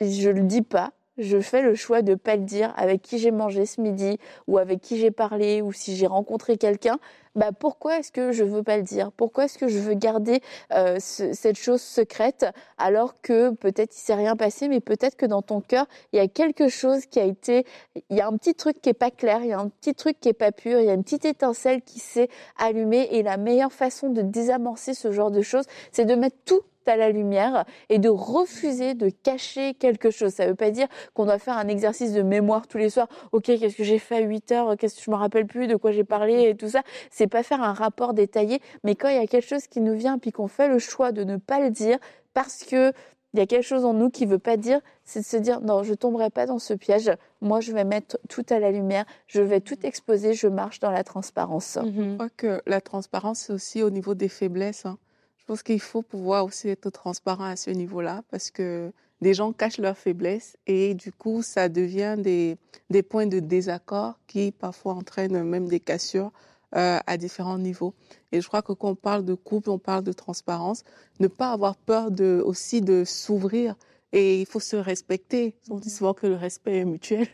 je 0.00 0.30
le 0.30 0.42
dis 0.42 0.62
pas. 0.62 0.92
Je 1.16 1.38
fais 1.38 1.62
le 1.62 1.76
choix 1.76 2.02
de 2.02 2.16
pas 2.16 2.34
le 2.34 2.42
dire 2.42 2.74
avec 2.76 3.00
qui 3.00 3.18
j'ai 3.18 3.30
mangé 3.30 3.66
ce 3.66 3.80
midi 3.80 4.18
ou 4.48 4.58
avec 4.58 4.80
qui 4.80 4.98
j'ai 4.98 5.12
parlé 5.12 5.62
ou 5.62 5.72
si 5.72 5.94
j'ai 5.94 6.08
rencontré 6.08 6.56
quelqu'un. 6.56 6.98
Bah 7.36 7.50
pourquoi 7.52 7.98
est-ce 7.98 8.10
que 8.10 8.32
je 8.32 8.42
veux 8.42 8.64
pas 8.64 8.76
le 8.76 8.82
dire? 8.82 9.12
Pourquoi 9.12 9.44
est-ce 9.44 9.56
que 9.56 9.68
je 9.68 9.78
veux 9.78 9.94
garder 9.94 10.40
euh, 10.72 10.96
cette 10.98 11.56
chose 11.56 11.80
secrète 11.80 12.46
alors 12.78 13.20
que 13.22 13.50
peut-être 13.50 13.96
il 13.96 14.00
s'est 14.00 14.14
rien 14.14 14.34
passé, 14.34 14.66
mais 14.66 14.80
peut-être 14.80 15.16
que 15.16 15.26
dans 15.26 15.42
ton 15.42 15.60
cœur 15.60 15.86
il 16.12 16.16
y 16.16 16.20
a 16.20 16.26
quelque 16.26 16.66
chose 16.66 17.06
qui 17.06 17.20
a 17.20 17.24
été, 17.24 17.64
il 18.10 18.16
y 18.16 18.20
a 18.20 18.26
un 18.26 18.36
petit 18.36 18.56
truc 18.56 18.80
qui 18.82 18.88
est 18.88 18.92
pas 18.92 19.12
clair, 19.12 19.38
il 19.42 19.48
y 19.48 19.52
a 19.52 19.58
un 19.60 19.68
petit 19.68 19.94
truc 19.94 20.18
qui 20.18 20.28
est 20.28 20.32
pas 20.32 20.50
pur, 20.50 20.80
il 20.80 20.86
y 20.86 20.90
a 20.90 20.94
une 20.94 21.04
petite 21.04 21.26
étincelle 21.26 21.82
qui 21.82 22.00
s'est 22.00 22.28
allumée 22.56 23.08
et 23.12 23.22
la 23.22 23.36
meilleure 23.36 23.72
façon 23.72 24.10
de 24.10 24.22
désamorcer 24.22 24.94
ce 24.94 25.12
genre 25.12 25.30
de 25.30 25.42
choses, 25.42 25.66
c'est 25.92 26.06
de 26.06 26.14
mettre 26.16 26.36
tout 26.44 26.62
à 26.88 26.96
la 26.96 27.10
lumière 27.10 27.64
et 27.88 27.98
de 27.98 28.08
refuser 28.08 28.94
de 28.94 29.08
cacher 29.08 29.74
quelque 29.74 30.10
chose. 30.10 30.32
Ça 30.32 30.44
ne 30.44 30.50
veut 30.50 30.54
pas 30.54 30.70
dire 30.70 30.86
qu'on 31.14 31.24
doit 31.24 31.38
faire 31.38 31.56
un 31.56 31.68
exercice 31.68 32.12
de 32.12 32.22
mémoire 32.22 32.66
tous 32.66 32.78
les 32.78 32.90
soirs. 32.90 33.08
Ok, 33.32 33.44
qu'est-ce 33.44 33.76
que 33.76 33.84
j'ai 33.84 33.98
fait 33.98 34.16
à 34.16 34.20
8 34.20 34.52
heures? 34.52 34.76
Qu'est-ce 34.76 34.96
que 34.96 35.02
je 35.02 35.10
me 35.10 35.16
rappelle 35.16 35.46
plus? 35.46 35.66
De 35.66 35.76
quoi 35.76 35.92
j'ai 35.92 36.04
parlé? 36.04 36.50
Et 36.50 36.54
tout 36.54 36.68
ça. 36.68 36.82
C'est 37.10 37.26
pas 37.26 37.42
faire 37.42 37.62
un 37.62 37.72
rapport 37.72 38.14
détaillé, 38.14 38.60
mais 38.82 38.94
quand 38.94 39.08
il 39.08 39.16
y 39.16 39.18
a 39.18 39.26
quelque 39.26 39.46
chose 39.46 39.66
qui 39.66 39.80
nous 39.80 39.94
vient 39.94 40.18
puis 40.18 40.32
qu'on 40.32 40.48
fait 40.48 40.68
le 40.68 40.78
choix 40.78 41.12
de 41.12 41.24
ne 41.24 41.36
pas 41.36 41.60
le 41.60 41.70
dire 41.70 41.98
parce 42.32 42.64
que 42.64 42.92
il 43.34 43.40
y 43.40 43.42
a 43.42 43.46
quelque 43.46 43.64
chose 43.64 43.84
en 43.84 43.94
nous 43.94 44.10
qui 44.10 44.26
veut 44.26 44.38
pas 44.38 44.56
dire, 44.56 44.80
c'est 45.02 45.20
de 45.20 45.24
se 45.24 45.36
dire 45.36 45.60
non, 45.60 45.82
je 45.82 45.92
tomberai 45.92 46.30
pas 46.30 46.46
dans 46.46 46.60
ce 46.60 46.72
piège. 46.72 47.10
Moi, 47.40 47.60
je 47.60 47.72
vais 47.72 47.82
mettre 47.82 48.16
tout 48.28 48.46
à 48.48 48.60
la 48.60 48.70
lumière, 48.70 49.04
je 49.26 49.42
vais 49.42 49.60
tout 49.60 49.84
exposer, 49.84 50.34
je 50.34 50.46
marche 50.46 50.78
dans 50.78 50.92
la 50.92 51.02
transparence. 51.02 51.76
Je 51.84 52.14
crois 52.14 52.28
que 52.36 52.62
la 52.64 52.80
transparence, 52.80 53.40
c'est 53.40 53.52
aussi 53.52 53.82
au 53.82 53.90
niveau 53.90 54.14
des 54.14 54.28
faiblesses. 54.28 54.86
Hein. 54.86 54.98
Je 55.44 55.48
pense 55.52 55.62
qu'il 55.62 55.80
faut 55.80 56.00
pouvoir 56.00 56.46
aussi 56.46 56.70
être 56.70 56.88
transparent 56.88 57.44
à 57.44 57.56
ce 57.56 57.68
niveau-là 57.68 58.22
parce 58.30 58.50
que 58.50 58.90
des 59.20 59.34
gens 59.34 59.52
cachent 59.52 59.76
leurs 59.76 59.98
faiblesses 59.98 60.56
et 60.66 60.94
du 60.94 61.12
coup, 61.12 61.42
ça 61.42 61.68
devient 61.68 62.16
des, 62.16 62.56
des 62.88 63.02
points 63.02 63.26
de 63.26 63.40
désaccord 63.40 64.18
qui 64.26 64.52
parfois 64.52 64.94
entraînent 64.94 65.42
même 65.42 65.68
des 65.68 65.80
cassures 65.80 66.32
euh, 66.74 66.98
à 67.06 67.16
différents 67.18 67.58
niveaux. 67.58 67.92
Et 68.32 68.40
je 68.40 68.48
crois 68.48 68.62
que 68.62 68.72
quand 68.72 68.88
on 68.88 68.94
parle 68.94 69.22
de 69.22 69.34
couple, 69.34 69.68
on 69.68 69.78
parle 69.78 70.02
de 70.02 70.14
transparence, 70.14 70.82
ne 71.20 71.28
pas 71.28 71.52
avoir 71.52 71.76
peur 71.76 72.10
de, 72.10 72.42
aussi 72.42 72.80
de 72.80 73.04
s'ouvrir 73.04 73.76
et 74.12 74.40
il 74.40 74.46
faut 74.46 74.60
se 74.60 74.76
respecter. 74.76 75.56
On 75.68 75.76
dit 75.76 75.90
souvent 75.90 76.14
que 76.14 76.26
le 76.26 76.36
respect 76.36 76.78
est 76.78 76.84
mutuel. 76.86 77.26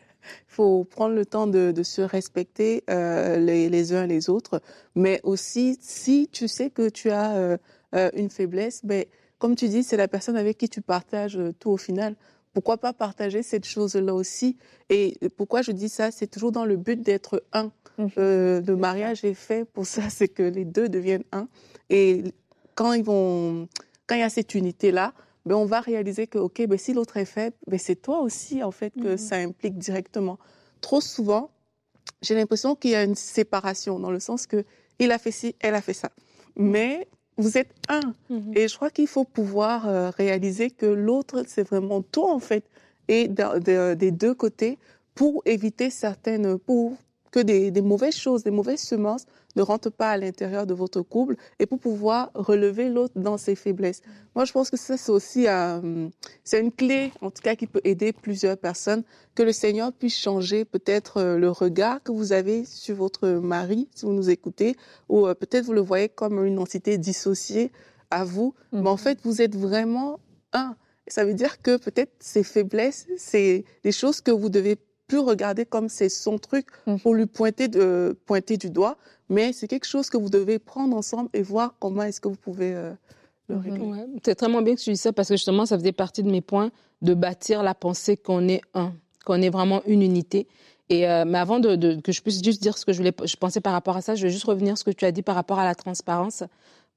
Il 0.49 0.53
faut 0.55 0.83
prendre 0.83 1.15
le 1.15 1.25
temps 1.25 1.47
de, 1.47 1.71
de 1.71 1.83
se 1.85 2.03
respecter 2.03 2.83
euh, 2.91 3.37
les, 3.37 3.69
les, 3.69 3.93
uns 3.93 4.07
les 4.07 4.29
autres, 4.29 4.61
mais 4.97 5.21
aussi 5.23 5.79
si 5.81 6.29
tu 6.33 6.49
sais 6.49 6.71
que 6.71 6.89
tu 6.89 7.11
as 7.11 7.37
euh, 7.37 7.57
euh, 7.95 8.11
une 8.15 8.31
faiblesse, 8.31 8.83
mais 8.85 9.09
comme 9.39 9.57
tu 9.57 9.69
dis, 9.69 9.83
c'est 9.83 9.97
la 9.97 10.07
personne 10.07 10.37
avec 10.37 10.59
qui 10.59 10.69
tu 10.69 10.83
partages 10.83 11.39
euh, 11.39 11.53
tout 11.59 11.71
au 11.71 11.77
final. 11.77 12.15
Pourquoi 12.53 12.79
pas 12.79 12.93
partager 12.93 13.43
cette 13.43 13.65
chose-là 13.65 14.15
aussi? 14.15 14.57
Et 14.91 15.17
pourquoi 15.37 15.63
je 15.63 15.73
dis 15.73 15.89
ça? 15.89 16.11
C'est 16.11 16.27
toujours 16.27 16.53
dans 16.53 16.65
le 16.65 16.77
but 16.77 17.01
d'être 17.01 17.43
un. 17.53 17.73
Mmh. 17.97 18.07
Euh, 18.19 18.61
le 18.61 18.77
mariage 18.77 19.25
est 19.25 19.35
fait 19.35 19.65
pour 19.65 19.87
ça, 19.87 20.03
c'est 20.11 20.29
que 20.29 20.43
les 20.43 20.65
deux 20.65 20.89
deviennent 20.89 21.25
un. 21.33 21.49
Et 21.89 22.25
quand 22.75 22.93
ils 22.93 23.03
vont, 23.03 23.67
quand 24.07 24.15
il 24.15 24.21
y 24.21 24.25
a 24.25 24.31
cette 24.31 24.55
unité-là, 24.55 25.15
ben 25.47 25.55
on 25.55 25.65
va 25.65 25.81
réaliser 25.81 26.27
que 26.27 26.39
ok, 26.39 26.67
ben 26.67 26.79
si 26.79 26.93
l'autre 26.93 27.17
est 27.17 27.25
faible, 27.25 27.57
ben 27.67 27.79
c'est 27.79 27.97
toi 27.97 28.21
aussi 28.21 28.63
en 28.63 28.71
fait 28.71 28.91
que 28.91 29.15
mmh. 29.15 29.19
ça 29.19 29.37
implique 29.37 29.79
directement. 29.79 30.39
Trop 30.83 31.01
souvent, 31.01 31.51
j'ai 32.21 32.35
l'impression 32.35 32.75
qu'il 32.75 32.91
y 32.91 32.95
a 32.95 33.05
une 33.05 33.15
séparation 33.15 33.99
dans 33.99 34.11
le 34.11 34.21
sens 34.21 34.47
que 34.47 34.65
il 34.99 35.13
a 35.13 35.19
fait 35.19 35.31
ci, 35.31 35.57
elle 35.61 35.75
a 35.75 35.81
fait 35.81 35.95
ça. 35.95 36.11
Mais 36.57 37.09
vous 37.41 37.59
êtes 37.59 37.73
un. 37.89 38.15
Mhm. 38.29 38.53
Et 38.55 38.69
je 38.69 38.77
crois 38.77 38.91
qu'il 38.91 39.09
faut 39.09 39.25
pouvoir 39.25 39.89
euh, 39.89 40.11
réaliser 40.11 40.71
que 40.71 40.87
l'autre, 40.87 41.45
c'est 41.47 41.67
vraiment 41.67 42.03
toi, 42.03 42.33
en 42.33 42.39
fait, 42.39 42.65
et 43.09 43.29
des 43.29 44.11
deux 44.13 44.35
côtés 44.35 44.79
pour 45.15 45.43
éviter 45.45 45.91
certaines, 45.91 46.59
pour 46.59 46.97
que 47.31 47.41
des, 47.41 47.71
mauvaises 47.83 48.17
choses, 48.17 48.43
des 48.43 48.51
mauvaises 48.51 48.81
semences 48.81 49.27
ne 49.57 49.63
rentrent 49.63 49.91
pas 49.91 50.11
à 50.11 50.17
l'intérieur 50.17 50.67
de 50.67 50.75
votre 50.75 51.03
couple 51.03 51.37
et 51.59 51.67
pour 51.67 51.79
pouvoir 51.79 52.31
relever 52.35 52.89
l'autre 52.89 53.15
dans 53.17 53.37
ses 53.37 53.55
faiblesses. 53.55 54.03
Moi, 54.35 54.45
je 54.45 54.53
pense 54.53 54.71
que 54.71 54.77
ça, 54.77 54.97
c'est 54.97 55.13
aussi 55.13 55.47
euh, 55.49 56.09
c'est 56.45 56.61
une 56.61 56.73
clé, 56.73 57.13
en 57.21 57.31
tout 57.31 57.43
cas, 57.43 57.57
qui 57.57 57.67
peut 57.67 57.81
aider 57.85 58.13
plusieurs 58.13 58.57
personnes, 58.57 59.03
que 59.35 59.43
le 59.43 59.53
Seigneur 59.53 59.93
puisse 59.93 60.19
changer 60.19 60.65
peut-être 60.65 61.19
euh, 61.19 61.39
le 61.39 61.51
regard 61.51 62.03
que 62.03 62.13
vous 62.13 62.33
avez 62.33 62.65
sur 62.65 62.97
votre 62.97 63.29
mari, 63.29 63.89
si 63.95 64.07
vous 64.07 64.13
nous 64.13 64.31
écoutez, 64.31 64.77
ou 65.09 65.27
euh, 65.27 65.35
peut-être 65.35 65.65
vous 65.65 65.73
le 65.73 65.81
voyez 65.81 66.09
comme 66.09 66.45
une 66.45 66.59
entité 66.59 66.99
dissociée 66.99 67.71
à 68.11 68.25
vous, 68.25 68.55
mais 68.73 68.89
en 68.89 68.93
mhm. 68.93 68.99
fait, 68.99 69.19
vous 69.23 69.41
êtes 69.41 69.57
vraiment 69.57 70.21
un. 70.53 70.77
Ça 71.07 71.25
veut 71.25 71.35
dire 71.35 71.61
que 71.63 71.77
peut-être 71.77 72.13
ces 72.21 72.45
faiblesses, 72.45 73.07
c'est 73.17 73.65
des 73.83 73.93
choses 73.93 74.21
que 74.21 74.31
vous 74.31 74.49
devez 74.49 74.77
plus 75.11 75.19
regarder 75.19 75.67
comme 75.67 75.89
c'est 75.89 76.09
son 76.09 76.39
truc 76.39 76.67
mmh. 76.87 76.99
pour 76.99 77.15
lui 77.15 77.27
pointer, 77.27 77.67
de, 77.67 78.17
pointer 78.27 78.57
du 78.57 78.71
doigt, 78.71 78.97
mais 79.29 79.53
c'est 79.53 79.67
quelque 79.67 79.87
chose 79.87 80.09
que 80.09 80.17
vous 80.17 80.31
devez 80.31 80.61
prendre 80.61 80.97
ensemble 80.97 81.29
et 81.33 81.43
voir 81.43 81.75
comment 81.81 82.03
est-ce 82.05 82.21
que 82.21 82.29
vous 82.29 82.37
pouvez 82.37 82.73
euh, 82.73 82.93
le 83.49 83.57
mmh. 83.57 83.59
régler. 83.59 84.05
c'est 84.25 84.37
très 84.37 84.47
bien 84.47 84.77
que 84.77 84.81
tu 84.81 84.91
dis 84.91 84.97
ça 84.97 85.13
parce 85.13 85.29
que 85.29 85.35
justement, 85.35 85.67
ça 85.67 85.77
faisait 85.77 85.91
partie 85.91 86.23
de 86.23 86.31
mes 86.31 86.41
points 86.41 86.71
de 87.03 87.15
bâtir 87.15 87.65
la 87.65 87.75
pensée 87.75 88.17
qu'on 88.17 88.47
est 88.47 88.61
un, 88.75 88.93
qu'on 89.27 89.43
est 89.43 89.51
vraiment 89.51 89.83
une 89.85 90.03
unité. 90.03 90.47
Et 90.91 91.09
euh, 91.09 91.25
mais 91.27 91.39
avant 91.39 91.59
de, 91.59 92.01
que 92.01 92.13
je 92.13 92.23
puisse 92.23 92.41
juste 92.41 92.63
dire 92.63 92.79
ce 92.79 92.87
que 92.87 92.93
je 92.93 92.99
voulais, 92.99 93.15
je 93.25 93.37
pensais 93.37 93.61
par 93.61 93.73
rapport 93.73 93.97
à 93.97 94.03
ça, 94.03 94.15
je 94.15 94.23
vais 94.23 94.33
juste 94.33 94.45
revenir 94.45 94.79
sur 94.79 94.85
ce 94.87 94.91
que 94.93 94.97
tu 94.97 95.05
as 95.07 95.13
dit 95.13 95.23
par 95.23 95.35
rapport 95.35 95.59
à 95.59 95.65
la 95.65 95.75
transparence. 95.75 96.45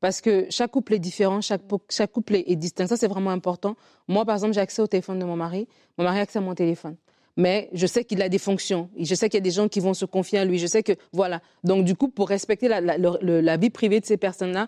Parce 0.01 0.21
que 0.21 0.45
chaque 0.51 0.69
couple 0.69 0.93
est 0.93 0.99
différent, 0.99 1.41
chaque, 1.41 1.61
chaque 1.89 2.11
couple 2.11 2.35
est 2.35 2.55
distinct. 2.57 2.87
Ça, 2.87 2.97
c'est 2.97 3.07
vraiment 3.07 3.31
important. 3.31 3.75
Moi, 4.07 4.23
par 4.23 4.35
exemple, 4.35 4.53
j'ai 4.53 4.61
accès 4.61 4.81
au 4.83 4.87
téléphone 4.87 5.17
de 5.17 5.25
mon 5.25 5.37
mari. 5.37 5.67
Mon 5.97 6.03
mari 6.03 6.19
a 6.19 6.21
accès 6.23 6.39
à 6.39 6.41
mon 6.41 6.53
téléphone 6.53 6.95
mais 7.37 7.69
je 7.73 7.87
sais 7.87 8.03
qu'il 8.03 8.21
a 8.21 8.29
des 8.29 8.37
fonctions. 8.37 8.89
Je 8.97 9.15
sais 9.15 9.29
qu'il 9.29 9.37
y 9.37 9.41
a 9.41 9.43
des 9.43 9.51
gens 9.51 9.67
qui 9.67 9.79
vont 9.79 9.93
se 9.93 10.05
confier 10.05 10.39
à 10.39 10.45
lui. 10.45 10.59
Je 10.59 10.67
sais 10.67 10.83
que, 10.83 10.93
voilà. 11.11 11.41
Donc, 11.63 11.85
du 11.85 11.95
coup, 11.95 12.07
pour 12.07 12.29
respecter 12.29 12.67
la, 12.67 12.81
la, 12.81 13.57
vie 13.57 13.69
privée 13.69 13.99
de 13.99 14.05
ces 14.05 14.17
personnes-là, 14.17 14.67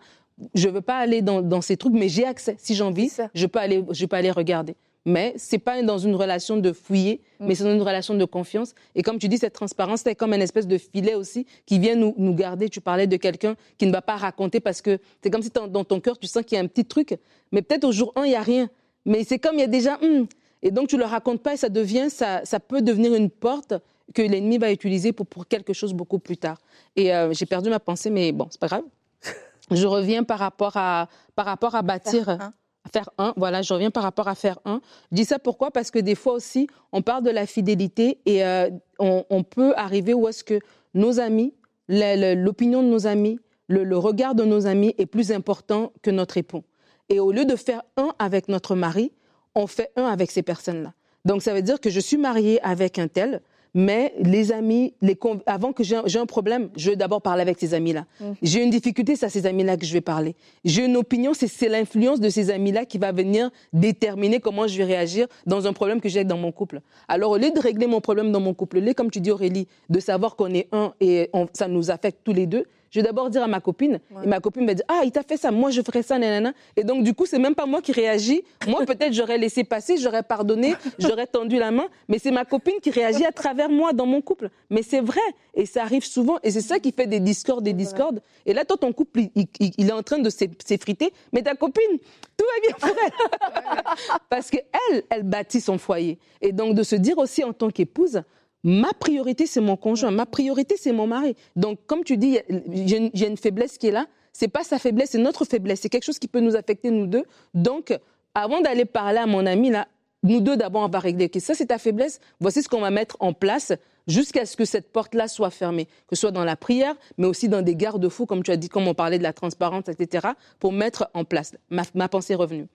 je 0.54 0.68
ne 0.68 0.74
veux 0.74 0.82
pas 0.82 0.98
aller 0.98 1.22
dans, 1.22 1.42
dans, 1.42 1.62
ces 1.62 1.78
trucs, 1.78 1.94
mais 1.94 2.10
j'ai 2.10 2.26
accès. 2.26 2.56
Si 2.58 2.76
j'ai 2.76 2.84
envie, 2.84 3.12
je 3.34 3.46
peux 3.46 3.60
aller, 3.60 3.84
je 3.92 4.06
peux 4.06 4.16
aller 4.16 4.32
regarder. 4.32 4.76
Mais 5.08 5.34
c'est 5.38 5.60
pas 5.60 5.82
dans 5.84 6.00
une 6.00 6.16
relation 6.16 6.58
de 6.58 6.74
fouiller, 6.74 7.22
mm. 7.40 7.46
mais 7.46 7.56
c'est 7.56 7.64
dans 7.64 7.74
une 7.74 7.82
relation 7.82 8.16
de 8.16 8.26
confiance. 8.26 8.74
Et 8.96 9.04
comme 9.04 9.20
tu 9.20 9.30
dis, 9.30 9.38
cette 9.38 9.54
transparence, 9.54 10.02
c'est 10.04 10.16
comme 10.16 10.34
une 10.34 10.42
espèce 10.42 10.68
de 10.68 10.80
filet 10.80 11.14
aussi 11.14 11.46
qui 11.68 11.78
vient 11.78 11.96
nous, 11.96 12.16
nous 12.18 12.34
garder. 12.34 12.70
Tu 12.70 12.82
parlais 12.82 13.06
de 13.06 13.16
quelqu'un 13.16 13.56
qui 13.78 13.86
ne 13.86 13.92
va 13.92 14.02
pas 14.02 14.16
raconter 14.16 14.60
parce 14.60 14.82
que 14.82 14.98
c'est 15.22 15.30
comme 15.30 15.44
si 15.44 15.52
dans 15.52 15.84
ton 15.84 16.00
cœur, 16.00 16.18
tu 16.18 16.26
sens 16.26 16.44
qu'il 16.44 16.58
y 16.58 16.60
a 16.60 16.64
un 16.64 16.68
petit 16.68 16.86
truc. 16.86 17.16
Mais 17.52 17.62
peut-être 17.62 17.84
au 17.84 17.92
jour 17.92 18.14
1, 18.16 18.26
il 18.26 18.30
n'y 18.30 18.36
a 18.36 18.42
rien. 18.42 18.70
Mais 19.06 19.24
c'est 19.24 19.38
comme 19.38 19.56
il 19.56 19.62
y 19.62 19.64
a 19.64 19.68
déjà, 19.68 19.98
hmm, 19.98 20.26
et 20.66 20.72
donc, 20.72 20.88
tu 20.88 20.96
ne 20.96 21.02
le 21.02 21.06
racontes 21.06 21.44
pas 21.44 21.54
et 21.54 21.58
ça 21.58 21.70
devient, 21.70 22.10
ça, 22.10 22.44
ça 22.44 22.60
peut 22.60 22.82
devenir 22.82 23.14
une 23.14 23.30
porte 23.30 23.76
que 24.16 24.24
l'ennemi 24.24 24.58
va 24.58 24.72
utiliser 24.72 25.14
pour, 25.14 25.28
pour 25.28 25.48
quelque 25.48 25.74
chose 25.74 25.94
beaucoup 25.94 26.18
plus 26.18 26.38
tard. 26.38 26.58
Et 26.96 27.14
euh, 27.14 27.32
j'ai 27.34 27.46
perdu 27.46 27.70
ma 27.70 27.80
pensée, 27.80 28.10
mais 28.10 28.32
bon, 28.32 28.48
c'est 28.50 28.60
pas 28.60 28.66
grave. 28.66 28.84
Je 29.72 29.86
reviens 29.86 30.24
par 30.24 30.40
rapport 30.40 30.76
à, 30.76 31.08
par 31.36 31.46
rapport 31.46 31.76
à 31.76 31.84
bâtir. 31.84 32.26
Faire 32.26 32.42
un. 32.42 32.54
faire 32.92 33.10
un, 33.20 33.34
voilà, 33.38 33.62
je 33.64 33.74
reviens 33.74 33.90
par 33.90 34.04
rapport 34.04 34.28
à 34.28 34.36
faire 34.36 34.60
un. 34.66 34.82
Je 35.12 35.18
dis 35.18 35.26
ça 35.26 35.40
pourquoi? 35.40 35.70
Parce 35.70 35.90
que 35.90 35.98
des 35.98 36.14
fois 36.14 36.34
aussi, 36.34 36.68
on 36.92 37.02
parle 37.02 37.24
de 37.24 37.32
la 37.32 37.48
fidélité 37.48 38.20
et 38.26 38.44
euh, 38.44 38.70
on, 39.00 39.24
on, 39.30 39.44
peut 39.44 39.74
arriver 39.76 40.14
où 40.14 40.28
est-ce 40.28 40.44
que 40.44 40.60
nos 40.94 41.20
amis, 41.20 41.54
l'opinion 41.88 42.84
de 42.84 42.88
nos 42.88 43.08
amis, 43.08 43.40
le, 43.68 43.84
le, 43.84 43.98
regard 43.98 44.36
de 44.36 44.46
nos 44.46 44.68
amis 44.68 44.94
est 45.00 45.08
plus 45.08 45.32
important 45.32 45.92
que 46.04 46.12
notre 46.12 46.38
époux. 46.38 46.64
Et 47.10 47.20
au 47.20 47.32
lieu 47.32 47.46
de 47.46 47.56
faire 47.56 47.82
un 47.98 48.14
avec 48.20 48.50
notre 48.50 48.76
mari, 48.76 49.12
on 49.56 49.68
fait 49.68 49.92
un 49.96 50.06
avec 50.06 50.32
ces 50.32 50.44
personnes-là. 50.44 50.94
Donc, 51.24 51.42
ça 51.42 51.54
veut 51.54 51.64
dire 51.64 51.80
que 51.80 51.90
je 51.90 52.00
suis 52.00 52.18
mariée 52.18 52.62
avec 52.62 53.00
un 53.00 53.08
tel, 53.08 53.42
mais 53.74 54.14
les 54.20 54.54
amis, 54.54 54.94
les 55.02 55.20
avant 55.46 55.74
que 55.74 55.84
j'ai 55.84 55.98
un, 55.98 56.26
problème, 56.26 56.70
je 56.78 56.92
vais 56.92 56.96
d'abord 56.96 57.22
parler 57.22 57.42
avec 57.42 57.60
ces 57.60 57.74
amis-là. 57.74 58.06
Mmh. 58.22 58.26
J'ai 58.42 58.64
une 58.64 58.70
difficulté, 58.70 59.18
c'est 59.18 59.26
à 59.26 59.30
ces 59.30 59.46
amis-là 59.46 59.76
que 59.76 59.86
je 59.86 59.92
vais 59.92 60.02
parler. 60.02 60.36
J'ai 60.64 60.86
une 60.86 60.96
opinion, 60.96 61.34
c'est 61.34 61.68
l'influence 61.68 62.22
de 62.22 62.30
ces 62.30 62.52
amis-là 62.52 62.86
qui 62.86 62.98
va 62.98 63.12
venir 63.12 63.50
déterminer 63.74 64.40
comment 64.40 64.66
je 64.66 64.78
vais 64.78 64.86
réagir 64.86 65.28
dans 65.46 65.68
un 65.68 65.74
problème 65.74 66.00
que 66.00 66.08
j'ai 66.08 66.24
dans 66.24 66.38
mon 66.38 66.54
couple. 66.54 66.80
Alors, 67.10 67.32
au 67.32 67.38
lieu 67.38 67.52
de 67.52 67.60
régler 67.60 67.88
mon 67.88 68.00
problème 68.00 68.32
dans 68.32 68.40
mon 68.40 68.54
couple, 68.54 68.78
au 68.78 68.82
lieu, 68.82 68.94
comme 68.94 69.12
tu 69.12 69.20
dis 69.20 69.32
Aurélie, 69.32 69.68
de 69.90 70.00
savoir 70.00 70.38
qu'on 70.38 70.54
est 70.54 70.70
un 70.72 70.94
et 71.02 71.30
ça 71.52 71.68
nous 71.68 71.92
affecte 71.92 72.20
tous 72.24 72.34
les 72.34 72.46
deux, 72.46 72.66
Je 72.96 73.02
vais 73.02 73.08
d'abord 73.08 73.30
dire 73.30 73.44
à 73.44 73.48
ma 73.48 73.60
copine, 73.60 74.00
et 74.24 74.26
ma 74.26 74.40
copine 74.40 74.66
va 74.66 74.74
dire, 74.74 74.86
ah, 74.88 75.02
il 75.04 75.12
t'a 75.12 75.22
fait 75.22 75.36
ça, 75.36 75.52
moi 75.52 75.70
je 75.70 75.82
ferais 75.82 76.02
ça, 76.02 76.18
nanana. 76.18 76.54
Et 76.78 76.86
donc, 76.86 77.04
du 77.04 77.14
coup, 77.14 77.26
c'est 77.26 77.40
même 77.40 77.54
pas 77.54 77.66
moi 77.66 77.82
qui 77.82 77.92
réagis. 77.92 78.42
Moi, 78.70 78.86
peut-être, 78.88 79.12
j'aurais 79.12 79.38
laissé 79.38 79.66
passer, 79.66 79.98
j'aurais 79.98 80.24
pardonné, 80.24 80.76
j'aurais 80.98 81.28
tendu 81.28 81.60
la 81.60 81.72
main, 81.72 81.88
mais 82.08 82.20
c'est 82.20 82.32
ma 82.32 82.46
copine 82.46 82.76
qui 82.82 82.92
réagit 82.92 83.26
à 83.26 83.34
travers 83.34 83.68
moi 83.68 83.92
dans 83.92 84.06
mon 84.06 84.22
couple. 84.22 84.50
Mais 84.70 84.82
c'est 84.82 85.02
vrai, 85.02 85.20
et 85.56 85.66
ça 85.66 85.82
arrive 85.82 86.06
souvent, 86.06 86.40
et 86.42 86.52
c'est 86.52 86.62
ça 86.62 86.80
qui 86.80 86.94
fait 86.94 87.06
des 87.06 87.20
discordes, 87.20 87.66
des 87.66 87.74
discordes. 87.74 88.22
Et 88.46 88.54
là, 88.54 88.64
toi, 88.64 88.78
ton 88.78 88.94
couple, 88.94 89.24
il, 89.36 89.48
il 89.60 89.90
est 89.90 89.92
en 89.92 90.02
train 90.02 90.20
de 90.20 90.30
s'effriter, 90.30 91.12
mais 91.34 91.44
ta 91.44 91.54
copine, 91.54 92.00
tout 92.38 92.46
va 92.46 92.62
bien 92.66 92.78
pour 92.80 92.98
elle. 93.04 93.84
Parce 94.30 94.50
qu'elle, 94.50 95.04
elle 95.10 95.24
bâtit 95.24 95.60
son 95.60 95.78
foyer. 95.78 96.18
Et 96.40 96.54
donc, 96.54 96.76
de 96.76 96.84
se 96.84 96.96
dire 96.96 97.18
aussi 97.18 97.44
en 97.44 97.52
tant 97.52 97.70
qu'épouse, 97.72 98.22
ma 98.66 98.92
priorité, 98.94 99.46
c'est 99.46 99.62
mon 99.62 99.78
conjoint, 99.78 100.10
ma 100.10 100.26
priorité, 100.26 100.76
c'est 100.78 100.92
mon 100.92 101.06
mari. 101.06 101.36
Donc, 101.56 101.80
comme 101.86 102.04
tu 102.04 102.18
dis, 102.18 102.40
j'ai 102.72 103.28
une 103.28 103.38
faiblesse 103.38 103.78
qui 103.78 103.88
est 103.88 103.92
là. 103.92 104.08
C'est 104.34 104.48
pas 104.48 104.64
sa 104.64 104.80
faiblesse, 104.80 105.12
c'est 105.12 105.20
notre 105.20 105.46
faiblesse. 105.46 105.82
C'est 105.82 105.90
quelque 105.90 106.04
chose 106.04 106.20
qui 106.20 106.28
peut 106.28 106.40
nous 106.40 106.56
affecter, 106.56 106.90
nous 106.90 107.06
deux. 107.06 107.24
Donc, 107.54 107.98
avant 108.34 108.60
d'aller 108.62 108.84
parler 108.86 109.20
à 109.20 109.28
mon 109.28 109.46
ami, 109.46 109.70
là, 109.70 109.88
nous 110.24 110.42
deux, 110.42 110.58
d'abord, 110.58 110.82
on 110.82 110.90
va 110.90 111.00
régler. 111.00 111.30
ça, 111.40 111.54
c'est 111.54 111.68
ta 111.68 111.78
faiblesse. 111.78 112.20
Voici 112.40 112.64
ce 112.64 112.68
qu'on 112.68 112.82
va 112.82 112.90
mettre 112.90 113.16
en 113.20 113.34
place 113.34 113.72
jusqu'à 114.08 114.48
ce 114.48 114.58
que 114.58 114.66
cette 114.66 114.92
porte-là 114.92 115.28
soit 115.28 115.52
fermée, 115.52 115.86
que 116.08 116.16
ce 116.16 116.22
soit 116.22 116.32
dans 116.32 116.44
la 116.44 116.56
prière, 116.56 116.96
mais 117.20 117.28
aussi 117.28 117.48
dans 117.48 117.62
des 117.62 117.76
garde-fous, 117.76 118.26
comme 118.26 118.42
tu 118.42 118.50
as 118.50 118.58
dit, 118.58 118.68
comme 118.68 118.88
on 118.88 118.96
parlait 118.96 119.20
de 119.20 119.24
la 119.24 119.34
transparence, 119.34 119.88
etc., 119.88 120.30
pour 120.60 120.74
mettre 120.74 121.08
en 121.14 121.24
place. 121.24 121.54
Ma, 121.70 122.10
pensée 122.10 122.34
est 122.34 122.38
revenue. 122.38 122.68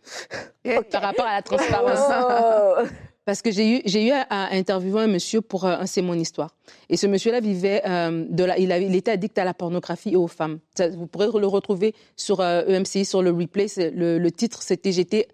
Par 0.92 1.02
rapport 1.02 1.26
à 1.26 1.34
la 1.34 1.42
transparence. 1.42 1.98
Oh. 2.08 2.86
Parce 3.24 3.42
que 3.42 3.50
j'ai 3.50 3.78
eu, 3.78 4.06
eu 4.06 4.10
à, 4.12 4.54
interviewer 4.54 5.02
un 5.02 5.06
monsieur 5.06 5.40
pour 5.40 5.66
un 5.66 5.86
C'est 5.86 6.02
mon 6.02 6.14
histoire. 6.14 6.54
Et 6.88 6.96
ce 6.96 7.06
monsieur-là 7.06 7.40
vivait, 7.40 7.82
euh, 7.86 8.24
de 8.28 8.44
la, 8.44 8.58
il, 8.58 8.94
était 8.94 9.12
addict 9.12 9.38
à 9.38 9.44
la 9.44 9.54
pornographie 9.54 10.10
et 10.10 10.16
aux 10.16 10.26
femmes. 10.26 10.58
vous 10.78 11.06
pourrez 11.06 11.26
le 11.26 11.46
retrouver 11.46 11.94
sur 12.16 12.40
EMCI, 12.40 12.98
euh, 12.98 13.02
e 13.02 13.04
sur 13.04 13.22
le 13.22 13.30
replay. 13.30 13.66
Le, 13.76 14.18
le, 14.18 14.30
titre, 14.30 14.62
c'était 14.62 14.92
J'étais 14.92 15.28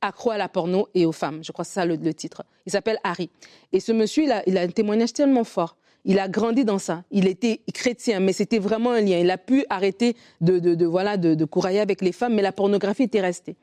accro 0.00 0.30
à 0.30 0.38
la 0.38 0.48
porno 0.48 0.88
et 0.94 1.06
aux 1.06 1.12
femmes. 1.12 1.42
Je 1.42 1.50
crois 1.50 1.64
que 1.64 1.70
c'est 1.70 1.80
ça 1.80 1.86
le, 1.86 2.14
titre. 2.14 2.44
Il 2.66 2.72
s'appelle 2.72 2.98
Harry. 3.02 3.30
Et 3.72 3.80
ce 3.80 3.92
monsieur, 3.92 4.24
il 4.24 4.32
a, 4.32 4.42
il 4.46 4.56
a 4.56 4.62
un 4.62 4.68
témoignage 4.68 5.12
tellement 5.12 5.44
fort. 5.44 5.76
Il 6.06 6.18
a 6.18 6.28
grandi 6.28 6.64
dans 6.64 6.78
ça. 6.78 7.02
Il 7.10 7.26
était 7.26 7.60
chrétien, 7.72 8.20
mais 8.20 8.32
c'était 8.32 8.58
vraiment 8.58 8.90
un 8.90 9.00
lien. 9.00 9.18
Il 9.18 9.30
a 9.30 9.38
pu 9.38 9.64
arrêter 9.70 10.16
de, 10.40 10.84
voilà 10.84 11.16
de, 11.16 11.44
courailler 11.44 11.80
avec 11.80 12.02
les 12.02 12.12
femmes, 12.12 12.34
mais 12.34 12.42
la 12.42 12.52
pornographie 12.52 13.04
était 13.04 13.20
restée. 13.20 13.56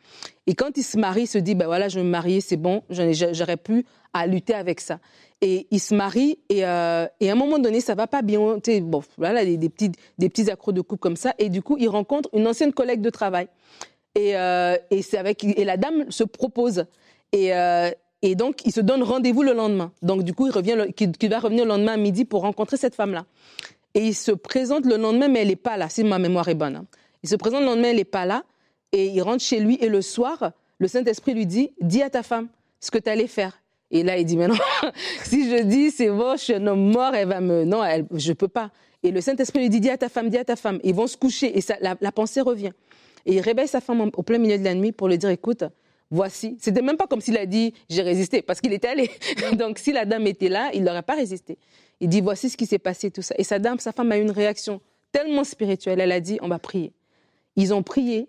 Et 0.48 0.56
quand 0.56 0.76
il 0.76 0.84
se 0.84 0.98
marie, 0.98 1.24
il 1.24 1.28
se 1.28 1.38
dit 1.38 1.54
ben 1.54 1.66
voilà, 1.66 1.88
je 1.88 2.00
vais 2.00 2.06
me 2.06 2.10
marier, 2.10 2.42
c'est 2.42 2.58
bon, 2.58 2.82
j'aurais 2.90 3.58
pu 3.58 3.86
à 4.14 4.26
lutter 4.26 4.54
avec 4.54 4.82
ça. 4.82 5.00
Et 5.42 5.68
il 5.72 5.80
se 5.80 5.96
marie 5.96 6.40
et, 6.50 6.66
euh, 6.66 7.08
et 7.20 7.30
à 7.30 7.34
un 7.34 7.36
moment 7.36 7.60
donné, 7.60 7.80
ça 7.80 7.96
va 7.96 8.08
pas 8.08 8.22
bien. 8.22 8.58
Bon, 8.82 9.04
voilà, 9.18 9.46
des, 9.46 9.58
des 9.58 9.70
petits 9.70 9.92
des 10.18 10.30
petits 10.30 10.50
accros 10.50 10.72
de 10.72 10.82
couple 10.82 11.00
comme 11.00 11.16
ça. 11.16 11.34
Et 11.38 11.50
du 11.50 11.62
coup, 11.62 11.78
il 11.80 11.90
rencontre 11.90 12.30
une 12.34 12.48
ancienne 12.48 12.74
collègue 12.74 13.02
de 13.02 13.10
travail. 13.10 13.48
Et, 14.16 14.36
euh, 14.36 14.76
et 14.90 15.02
avec 15.16 15.44
et 15.44 15.64
la 15.64 15.78
dame 15.78 16.10
se 16.10 16.24
propose. 16.24 16.86
Et, 17.32 17.56
euh, 17.56 17.92
et 18.22 18.36
donc, 18.36 18.66
il 18.66 18.72
se 18.72 18.82
donne 18.82 19.02
rendez-vous 19.02 19.42
le 19.42 19.54
lendemain. 19.54 19.92
Donc, 20.02 20.24
du 20.24 20.34
coup, 20.34 20.48
il, 20.48 20.52
revient, 20.52 20.76
va 20.76 21.40
revenir 21.40 21.66
le 21.66 21.70
lendemain 21.70 21.94
à 21.94 21.98
midi 21.98 22.26
pour 22.26 22.42
rencontrer 22.42 22.78
cette 22.78 22.94
femme-là. 22.94 23.26
Et 23.94 24.08
il 24.08 24.16
se 24.16 24.32
présente 24.32 24.86
le 24.86 24.98
lendemain, 24.98 25.28
mais 25.28 25.42
elle 25.42 25.48
n'est 25.48 25.56
pas 25.56 25.78
là, 25.78 25.90
si 25.90 26.04
ma 26.04 26.20
mémoire 26.20 26.48
est 26.48 26.56
bonne. 26.56 26.76
Hein. 26.76 26.86
Il 27.24 27.30
se 27.30 27.36
présente 27.36 27.62
le 27.62 27.66
lendemain, 27.66 27.90
elle 27.90 27.98
n'est 27.98 28.04
pas 28.04 28.26
là. 28.26 28.44
Et 28.92 29.08
il 29.08 29.22
rentre 29.22 29.44
chez 29.44 29.60
lui. 29.60 29.78
Et 29.82 29.90
le 29.90 30.02
soir, 30.02 30.52
le 30.78 30.88
Saint-Esprit 30.88 31.34
lui 31.34 31.46
dit 31.46 31.72
Dis 31.82 32.02
à 32.04 32.10
ta 32.10 32.24
femme 32.24 32.48
ce 32.80 32.92
que 32.92 32.98
tu 33.00 33.10
allais 33.10 33.28
faire. 33.28 33.62
Et 33.90 34.04
là, 34.04 34.18
il 34.18 34.26
dit 34.26 34.38
Mais 34.38 34.48
non, 34.48 34.56
si 35.24 35.50
je 35.50 35.64
dis 35.64 35.92
c'est 35.92 36.10
bon, 36.10 36.36
je 36.38 36.44
suis 36.44 36.54
un 36.54 36.68
homme 36.68 36.92
mort, 36.92 37.14
elle 37.16 37.28
va 37.28 37.42
me. 37.42 37.64
Non, 37.64 37.84
je 38.14 38.34
peux 38.34 38.48
pas. 38.48 38.72
Et 39.04 39.12
le 39.12 39.20
Saint-Esprit 39.20 39.60
lui 39.60 39.70
dit 39.70 39.80
Dis 39.80 39.90
à 39.90 39.98
ta 39.98 40.10
femme, 40.10 40.30
dis 40.30 40.38
à 40.38 40.46
ta 40.46 40.56
femme. 40.56 40.80
Ils 40.84 40.94
vont 40.94 41.08
se 41.08 41.18
coucher. 41.18 41.58
Et 41.58 41.62
ça, 41.62 41.76
la, 41.82 41.96
la 42.00 42.12
pensée 42.12 42.42
revient. 42.42 42.72
Et 43.26 43.36
il 43.36 43.42
réveille 43.42 43.68
sa 43.68 43.82
femme 43.82 44.12
au 44.16 44.24
plein 44.24 44.38
milieu 44.38 44.58
de 44.58 44.64
la 44.64 44.74
nuit 44.74 44.92
pour 44.92 45.08
lui 45.08 45.18
dire 45.18 45.30
Écoute, 45.30 45.64
voici. 46.12 46.58
C'était 46.60 46.82
même 46.82 46.98
pas 46.98 47.08
comme 47.08 47.22
s'il 47.22 47.38
a 47.38 47.46
dit 47.46 47.74
j'ai 47.90 48.04
résisté, 48.04 48.42
parce 48.42 48.62
qu'il 48.62 48.74
était 48.74 48.90
allé. 48.90 49.10
Donc 49.54 49.80
si 49.80 49.92
la 49.92 50.06
dame 50.06 50.28
était 50.28 50.50
là, 50.50 50.70
il 50.74 50.84
n'aurait 50.84 51.02
pas 51.02 51.16
résisté. 51.16 51.58
Il 52.00 52.10
dit 52.10 52.22
voici 52.22 52.50
ce 52.50 52.58
qui 52.58 52.66
s'est 52.66 52.80
passé, 52.80 53.10
tout 53.10 53.22
ça. 53.22 53.34
Et 53.38 53.44
sa 53.44 53.58
dame, 53.58 53.80
sa 53.80 53.92
femme 53.92 54.12
a 54.12 54.18
eu 54.18 54.22
une 54.22 54.32
réaction 54.32 54.82
tellement 55.12 55.44
spirituelle. 55.44 56.00
Elle 56.00 56.12
a 56.12 56.20
dit 56.20 56.38
on 56.42 56.48
va 56.48 56.60
prier. 56.60 56.94
Ils 57.56 57.74
ont 57.74 57.84
prié. 57.84 58.28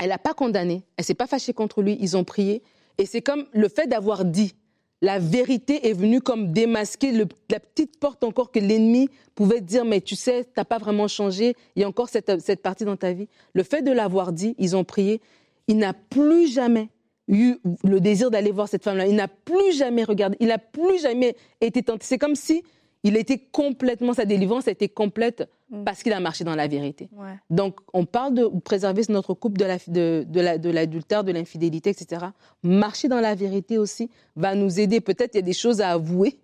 Elle 0.00 0.10
n'a 0.10 0.18
pas 0.18 0.34
condamné. 0.34 0.82
Elle 0.96 1.04
s'est 1.04 1.14
pas 1.14 1.26
fâchée 1.26 1.52
contre 1.52 1.82
lui. 1.82 1.96
Ils 2.00 2.16
ont 2.16 2.24
prié. 2.24 2.62
Et 2.98 3.06
c'est 3.06 3.22
comme 3.22 3.46
le 3.52 3.68
fait 3.68 3.86
d'avoir 3.86 4.24
dit. 4.24 4.54
La 5.00 5.20
vérité 5.20 5.88
est 5.88 5.92
venue 5.92 6.20
comme 6.20 6.52
démasquer 6.52 7.12
la 7.12 7.60
petite 7.60 8.00
porte 8.00 8.24
encore 8.24 8.50
que 8.50 8.58
l'ennemi 8.58 9.08
pouvait 9.36 9.60
dire, 9.60 9.84
mais 9.84 10.00
tu 10.00 10.16
sais, 10.16 10.42
tu 10.42 10.50
n'as 10.56 10.64
pas 10.64 10.78
vraiment 10.78 11.06
changé, 11.06 11.54
il 11.76 11.82
y 11.82 11.84
a 11.84 11.88
encore 11.88 12.08
cette, 12.08 12.40
cette 12.40 12.62
partie 12.62 12.84
dans 12.84 12.96
ta 12.96 13.12
vie. 13.12 13.28
Le 13.52 13.62
fait 13.62 13.82
de 13.82 13.92
l'avoir 13.92 14.32
dit, 14.32 14.56
ils 14.58 14.74
ont 14.74 14.82
prié, 14.82 15.20
il 15.68 15.76
n'a 15.76 15.92
plus 15.92 16.48
jamais 16.48 16.88
eu 17.28 17.56
le 17.84 18.00
désir 18.00 18.30
d'aller 18.30 18.50
voir 18.50 18.68
cette 18.68 18.82
femme-là. 18.82 19.06
Il 19.06 19.14
n'a 19.14 19.28
plus 19.28 19.76
jamais 19.76 20.02
regardé, 20.02 20.36
il 20.40 20.48
n'a 20.48 20.58
plus 20.58 20.98
jamais 21.00 21.36
été 21.60 21.82
tenté. 21.82 22.04
C'est 22.04 22.18
comme 22.18 22.34
si 22.34 22.62
il 23.04 23.16
était 23.16 23.38
complètement, 23.38 24.12
sa 24.12 24.24
délivrance 24.24 24.66
a 24.66 24.72
été 24.72 24.88
complète 24.88 25.48
mm. 25.70 25.84
parce 25.84 26.02
qu'il 26.02 26.12
a 26.12 26.20
marché 26.20 26.42
dans 26.42 26.56
la 26.56 26.66
vérité. 26.66 27.08
Donc, 27.50 27.78
on 27.92 28.04
parle 28.06 28.34
de 28.34 28.46
préserver 28.60 29.02
notre 29.08 29.34
couple 29.34 29.58
de, 29.58 30.24
de, 30.24 30.70
l'adultère, 30.70 31.22
de 31.22 31.32
l'infidélité, 31.32 31.90
etc. 31.90 32.26
Marcher 32.62 33.08
dans 33.08 33.20
la 33.20 33.34
vérité 33.34 33.78
aussi 33.78 34.10
va 34.34 34.54
nous 34.54 34.80
aider. 34.80 35.00
Peut-être 35.00 35.34
il 35.34 35.38
y 35.38 35.40
a 35.40 35.42
des 35.42 35.52
choses 35.52 35.80
à 35.80 35.90
avouer 35.90 36.38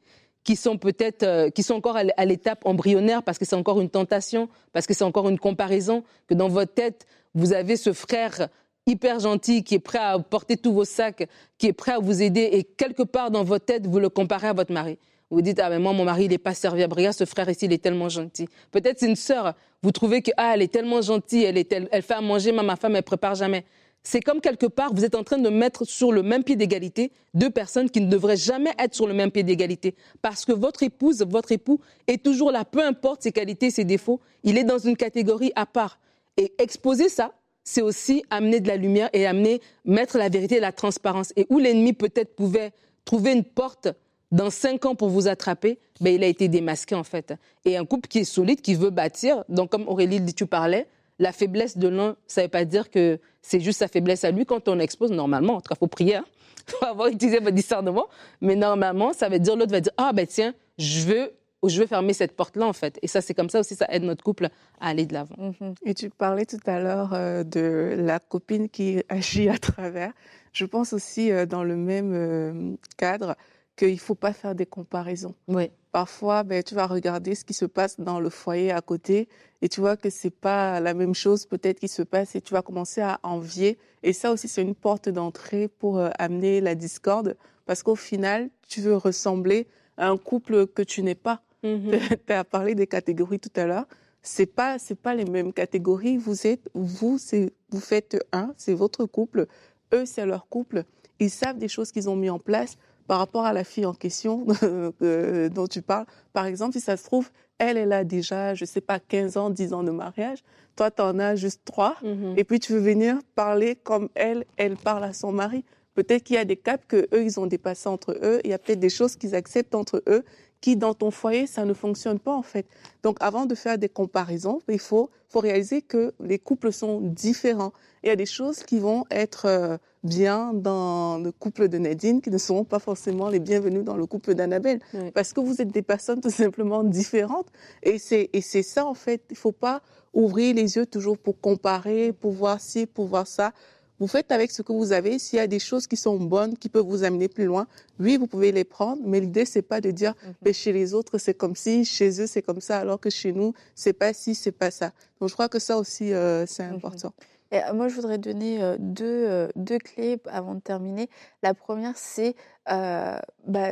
qui 0.45 0.57
sont 0.57 0.77
peut-être, 0.77 1.23
euh, 1.23 1.49
qui 1.49 1.63
sont 1.63 1.75
encore 1.75 1.97
à 1.97 2.25
l'étape 2.27 2.67
embryonnaire 2.67 3.23
parce 3.23 3.39
que 3.39 3.47
c'est 3.47 3.57
encore 3.57 3.81
une 3.81 3.89
tentation, 3.89 4.49
parce 4.75 4.87
que 4.87 4.93
c'est 4.93 5.05
encore 5.05 5.29
une 5.31 5.39
comparaison, 5.39 6.05
que 6.27 6.35
dans 6.35 6.49
votre 6.49 6.75
tête, 6.75 7.07
vous 7.35 7.55
avez 7.55 7.77
ce 7.77 7.95
frère 7.95 8.49
hyper 8.87 9.21
gentil, 9.21 9.65
qui 9.65 9.77
est 9.77 9.81
prêt 9.81 9.99
à 9.99 10.19
porter 10.19 10.57
tous 10.57 10.73
vos 10.73 10.85
sacs, 10.85 11.29
qui 11.59 11.67
est 11.69 11.73
prêt 11.73 11.93
à 11.93 11.99
vous 11.99 12.23
aider, 12.23 12.49
et 12.53 12.65
quelque 12.65 13.03
part 13.03 13.31
dans 13.31 13.45
votre 13.45 13.65
tête, 13.65 13.87
vous 13.87 13.99
le 13.99 14.09
comparez 14.09 14.49
à 14.49 14.53
votre 14.53 14.73
mari. 14.73 14.99
Vous 15.31 15.41
dites, 15.43 15.59
ah 15.59 15.71
mais 15.71 15.79
moi, 15.79 15.93
mon 15.93 16.05
mari, 16.05 16.27
il 16.27 16.31
n'est 16.31 16.39
pas 16.39 16.55
serviable. 16.55 16.95
Regarde, 16.95 17.17
ce 17.17 17.25
frère 17.25 17.49
ici, 17.49 17.65
il 17.65 17.73
est 17.73 17.83
tellement 17.83 18.09
gentil. 18.09 18.47
Peut-être 18.71 19.01
c'est 19.01 19.09
une 19.09 19.17
sœur. 19.17 19.55
Vous 19.83 19.91
trouvez 19.91 20.23
que, 20.23 20.31
ah, 20.37 20.53
elle 20.55 20.63
est 20.63 20.73
tellement 20.73 21.01
gentille, 21.01 21.45
elle, 21.45 21.59
est 21.59 21.73
elle 21.73 22.03
fait 22.03 22.15
à 22.15 22.21
manger, 22.21 22.53
mais 22.53 22.63
ma 22.63 22.77
femme, 22.77 22.95
elle 22.95 23.03
prépare 23.03 23.35
jamais. 23.35 23.65
C'est 24.07 24.21
comme 24.21 24.43
quelque 24.43 24.67
part, 24.67 24.93
vous 24.93 25.05
êtes 25.05 25.15
en 25.15 25.25
train 25.25 25.39
de 25.39 25.49
mettre 25.49 25.87
sur 25.87 26.13
le 26.13 26.23
même 26.23 26.45
pied 26.45 26.57
d'égalité 26.57 27.11
deux 27.33 27.49
personnes 27.49 27.89
qui 27.89 28.03
ne 28.03 28.11
devraient 28.11 28.37
jamais 28.37 28.71
être 28.79 28.95
sur 28.95 29.07
le 29.07 29.15
même 29.15 29.31
pied 29.31 29.43
d'égalité. 29.43 29.95
Parce 30.21 30.45
que 30.45 30.53
votre 30.53 30.83
épouse, 30.83 31.25
votre 31.27 31.53
époux 31.53 31.81
est 32.07 32.23
toujours 32.23 32.53
là, 32.53 32.67
peu 32.67 32.85
importe 32.85 33.23
ses 33.23 33.33
qualités, 33.33 33.71
ses 33.71 33.85
défauts, 33.85 34.21
il 34.43 34.59
est 34.59 34.65
dans 34.65 34.79
une 34.79 34.95
catégorie 34.95 35.53
à 35.57 35.65
part. 35.65 35.99
Et 36.37 36.53
exposer 36.59 37.09
ça, 37.09 37.33
c'est 37.65 37.83
aussi 37.83 38.25
amener 38.31 38.61
de 38.61 38.69
la 38.69 38.77
lumière 38.77 39.09
et 39.13 39.27
amener, 39.27 39.61
mettre 39.85 40.19
la 40.19 40.29
vérité 40.29 40.57
et 40.57 40.61
la 40.61 40.73
transparence. 40.73 41.33
Et 41.37 41.47
où 41.51 41.59
l'ennemi 41.59 41.95
peut-être 41.95 42.37
pouvait 42.37 42.73
trouver 43.05 43.33
une 43.33 43.45
porte 43.45 43.89
dans 44.31 44.51
cinq 44.51 44.85
ans 44.85 44.95
pour 44.95 45.09
vous 45.09 45.29
attraper, 45.29 45.79
ben, 46.01 46.15
il 46.15 46.23
a 46.25 46.27
été 46.27 46.49
démasqué 46.49 46.95
en 46.95 47.05
fait. 47.05 47.35
Et 47.65 47.77
un 47.77 47.85
couple 47.85 48.09
qui 48.09 48.21
est 48.21 48.25
solide, 48.25 48.61
qui 48.61 48.75
veut 48.75 48.91
bâtir, 48.91 49.45
donc 49.49 49.71
comme 49.71 49.89
Aurélie 49.89 50.35
tu 50.35 50.47
parlais, 50.47 50.87
la 51.19 51.33
faiblesse 51.33 51.79
de 51.79 51.89
l'un, 51.89 52.17
ça 52.27 52.41
ne 52.41 52.47
veut 52.47 52.51
pas 52.51 52.65
dire 52.65 52.91
que 52.91 53.21
c'est 53.41 53.61
juste 53.61 53.79
sa 53.79 53.89
faiblesse 53.89 54.25
à 54.25 54.31
lui. 54.31 54.45
Quand 54.45 54.69
on 54.69 54.79
expose, 54.81 55.13
normalement, 55.13 55.55
en 55.55 55.61
tout 55.61 55.69
cas, 55.69 55.77
il 55.77 55.79
faut 55.79 55.87
prier, 55.87 56.13
il 56.13 56.17
hein. 56.17 56.25
faut 56.67 56.85
avoir 56.85 57.09
utilisé 57.09 57.39
votre 57.39 57.55
discernement, 57.55 58.07
mais 58.41 58.57
normalement, 58.57 59.13
ça 59.13 59.29
veut 59.29 59.39
dire 59.39 59.55
l'autre 59.55 59.71
va 59.71 59.81
dire, 59.81 59.93
ah 59.97 60.13
ben 60.13 60.27
tiens, 60.27 60.55
je 60.79 61.03
veux 61.03 61.33
je 61.69 61.81
veux 61.81 61.87
fermer 61.87 62.13
cette 62.13 62.37
porte-là, 62.37 62.67
en 62.67 62.73
fait. 62.73 62.99
Et 63.03 63.09
ça, 63.09 63.21
c'est 63.21 63.35
comme 63.35 63.51
ça 63.51 63.61
aussi, 63.61 63.75
ça 63.75 63.87
aide 63.91 64.03
notre 64.03 64.25
couple 64.25 64.49
à 64.81 64.89
aller 64.89 65.07
de 65.07 65.15
l'avant. 65.15 65.37
Mhm. 65.39 65.75
Et 65.85 65.95
tu 65.95 66.11
parlais 66.11 66.47
tout 66.47 66.59
à 66.67 66.81
l'heure 66.81 67.13
euh, 67.15 67.45
de 67.45 67.95
la 67.99 68.19
copine 68.19 68.69
qui 68.69 69.03
agit 69.09 69.49
à 69.49 69.59
travers. 69.59 70.13
Je 70.53 70.65
pense 70.65 70.93
aussi, 70.93 71.31
euh, 71.31 71.47
dans 71.47 71.65
le 71.65 71.77
même 71.77 72.13
euh, 72.13 72.77
cadre, 72.97 73.37
qu'il 73.77 73.93
ne 73.93 73.99
faut 73.99 74.15
pas 74.15 74.33
faire 74.33 74.55
des 74.55 74.67
comparaisons. 74.67 75.35
Oui. 75.49 75.71
Parfois, 75.91 76.43
ben, 76.43 76.63
tu 76.63 76.75
vas 76.75 76.87
regarder 76.87 77.35
ce 77.35 77.45
qui 77.45 77.55
se 77.55 77.65
passe 77.65 77.99
dans 77.99 78.21
le 78.21 78.31
foyer 78.31 78.73
à 78.73 78.81
côté 78.81 79.29
et 79.63 79.69
tu 79.69 79.81
vois 79.81 79.97
que 79.97 80.11
c'est 80.11 80.31
pas 80.31 80.81
la 80.81 80.93
même 80.93 81.15
chose 81.15 81.47
peut-être 81.47 81.81
qui 81.81 81.89
se 81.89 82.03
passe 82.03 82.35
et 82.35 82.41
tu 82.41 82.53
vas 82.53 82.63
commencer 82.63 83.01
à 83.01 83.21
envier. 83.23 83.79
Et 84.03 84.13
ça 84.13 84.33
aussi, 84.33 84.49
c'est 84.49 84.63
une 84.63 84.75
porte 84.75 85.09
d'entrée 85.09 85.69
pour 85.69 86.01
amener 86.19 86.61
la 86.61 86.75
discorde 86.75 87.37
parce 87.67 87.83
qu'au 87.83 87.95
final, 87.95 88.51
tu 88.69 88.81
veux 88.81 88.97
ressembler 88.97 89.67
à 89.97 90.09
un 90.09 90.17
couple 90.17 90.67
que 90.67 90.83
tu 90.83 91.03
n'es 91.03 91.15
pas. 91.15 91.43
Mhm. 91.65 91.91
tu 92.27 92.33
as 92.33 92.45
parlé 92.45 92.75
des 92.75 92.87
catégories 92.87 93.41
tout 93.41 93.53
à 93.57 93.67
l'heure. 93.67 93.87
C'est 94.23 94.47
pas 94.47 94.79
c'est 94.79 94.95
pas 94.95 95.15
les 95.15 95.25
mêmes 95.25 95.53
catégories. 95.53 96.17
Vous 96.17 96.47
êtes 96.47 96.69
vous 96.75 97.19
c'est 97.19 97.53
vous 97.71 97.81
faites 97.81 98.17
un, 98.33 98.55
c'est 98.57 98.75
votre 98.75 99.07
couple. 99.07 99.47
Eux 99.93 100.07
c'est 100.07 100.25
leur 100.27 100.47
couple. 100.49 100.85
Ils 101.21 101.31
savent 101.31 101.59
des 101.59 101.69
choses 101.69 101.91
qu'ils 101.93 102.09
ont 102.09 102.17
mis 102.17 102.31
en 102.31 102.39
place 102.39 102.77
par 103.07 103.19
rapport 103.19 103.45
à 103.45 103.53
la 103.53 103.65
fille 103.65 103.87
en 103.87 103.95
question 103.95 104.47
dont 105.01 105.67
tu 105.67 105.83
parles. 105.83 106.07
Par 106.33 106.47
exemple, 106.47 106.73
si 106.73 106.81
ça 106.81 106.97
se 106.97 107.05
trouve, 107.05 107.31
elle, 107.59 107.77
elle 107.77 107.93
a 107.93 108.05
déjà, 108.05 108.55
je 108.55 108.65
sais 108.65 108.81
pas, 108.81 108.99
15 108.99 109.37
ans, 109.37 109.51
10 109.51 109.73
ans 109.75 109.83
de 109.85 109.91
mariage. 109.91 110.39
Toi, 110.77 110.91
tu 110.91 111.03
en 111.03 111.19
as 111.19 111.37
juste 111.37 111.63
3. 111.65 111.97
Mhm. 112.03 112.35
Et 112.37 112.45
puis, 112.45 112.59
tu 112.59 112.73
veux 112.73 112.81
venir 112.81 113.19
parler 113.35 113.77
comme 113.77 114.09
elle, 114.15 114.45
elle 114.57 114.77
parle 114.77 115.05
à 115.05 115.13
son 115.13 115.33
mari. 115.33 115.65
Peut-être 115.95 116.25
qu'il 116.25 116.35
y 116.37 116.39
a 116.39 116.45
des 116.45 116.57
caps 116.57 116.85
que 116.89 117.07
eux, 117.15 117.23
ils 117.23 117.39
ont 117.39 117.47
dépassés 117.47 117.89
entre 117.89 118.19
eux. 118.23 118.41
Il 118.43 118.51
y 118.51 118.55
a 118.55 118.59
peut-être 118.59 118.81
des 118.81 118.91
choses 118.91 119.15
qu'ils 119.17 119.35
acceptent 119.37 119.77
entre 119.77 120.03
eux 120.09 120.25
qui 120.65 120.77
dans 120.77 120.95
ton 120.95 121.11
foyer, 121.11 121.47
ça 121.47 121.67
ne 121.67 121.75
fonctionne 121.75 122.19
pas 122.19 122.35
en 122.35 122.41
fait. 122.41 122.65
Donc 123.03 123.19
avant 123.21 123.45
de 123.45 123.55
faire 123.55 123.77
des 123.77 123.91
comparaisons, 123.91 124.61
il 124.71 124.79
faut, 124.79 125.11
faut 125.29 125.41
réaliser 125.41 125.83
que 125.83 126.15
les 126.21 126.39
couples 126.39 126.73
sont 126.73 127.03
différents. 127.03 127.75
Il 128.03 128.07
y 128.09 128.11
a 128.11 128.17
des 128.17 128.25
choses 128.25 128.63
qui 128.63 128.79
vont 128.79 129.05
être 129.11 129.45
euh, 129.45 129.77
bien 130.05 130.55
dans 130.55 131.19
le 131.19 131.33
couple 131.33 131.69
de 131.69 131.77
Nadine 131.77 132.23
qui 132.23 132.31
ne 132.31 132.39
seront 132.39 132.65
pas 132.65 132.79
forcément 132.79 133.29
les 133.29 133.41
bienvenues 133.41 133.83
dans 133.83 133.99
le 133.99 134.07
couple 134.07 134.33
d'Annabelle. 134.33 134.81
Parce 135.13 135.35
que 135.35 135.41
vous 135.41 135.61
êtes 135.61 135.69
des 135.69 135.83
personnes 135.83 136.23
tout 136.23 136.31
simplement 136.31 136.83
différentes. 136.83 137.49
Et 137.83 137.99
c'est, 137.99 138.31
et 138.33 138.41
c'est 138.41 138.63
ça, 138.63 138.87
en 138.87 138.95
fait. 138.95 139.21
Il 139.29 139.37
faut 139.37 139.53
pas 139.53 139.83
ouvrir 140.15 140.55
les 140.55 140.77
yeux 140.77 140.87
toujours 140.87 141.19
pour 141.19 141.39
comparer, 141.41 142.15
pour 142.15 142.33
voir 142.33 142.59
ci, 142.59 142.87
pour 142.87 143.07
voir 143.07 143.27
ça. 143.27 143.53
Vous 144.01 144.09
faites 144.09 144.33
avec 144.33 144.51
ce 144.51 144.63
que 144.63 144.73
vous 144.73 144.93
avez. 144.93 145.19
S'il 145.19 145.39
y 145.39 145.41
a 145.41 145.47
des 145.47 145.59
choses 145.59 145.87
qui 145.87 145.97
sont 145.97 146.17
bonnes, 146.17 146.57
qui 146.57 146.69
peuvent 146.69 146.87
vous 146.87 147.05
amener 147.05 147.29
plus 147.29 147.45
loin, 147.45 147.67
oui, 148.01 148.17
vous 148.17 148.27
pouvez 148.27 148.51
les 148.51 148.65
prendre. 148.65 149.03
Mais 149.05 149.21
l'idée, 149.21 149.45
c'est 149.45 149.63
pas 149.63 149.81
de 149.81 149.91
dire, 149.91 150.15
mhm. 150.25 150.33
ben, 150.43 150.55
chez 150.55 150.73
les 150.73 150.95
autres, 150.95 151.19
c'est 151.19 151.35
comme 151.35 151.55
si, 151.55 151.85
chez 151.85 152.21
eux, 152.21 152.27
c'est 152.27 152.43
comme 152.43 152.61
ça, 152.61 152.79
alors 152.79 152.99
que 152.99 153.11
chez 153.11 153.33
nous, 153.33 153.55
c'est 153.75 153.93
pas 153.93 154.13
si, 154.13 154.35
c'est 154.35 154.53
pas 154.53 154.71
ça. 154.71 154.93
Donc, 155.21 155.29
je 155.29 155.35
crois 155.35 155.49
que 155.49 155.59
ça 155.59 155.79
aussi, 155.79 156.13
euh, 156.13 156.45
c'est 156.47 156.67
mhm. 156.67 156.75
important. 156.75 157.13
Euh, 157.53 157.73
moi, 157.73 157.89
je 157.89 157.95
voudrais 157.95 158.19
donner 158.19 158.63
euh, 158.63 158.77
deux, 158.81 159.49
deux, 159.55 159.79
clés 159.79 160.21
avant 160.27 160.55
de 160.55 160.61
terminer. 160.61 161.09
La 161.43 161.55
première, 161.55 161.97
c'est 161.97 162.35
bah, 162.67 163.71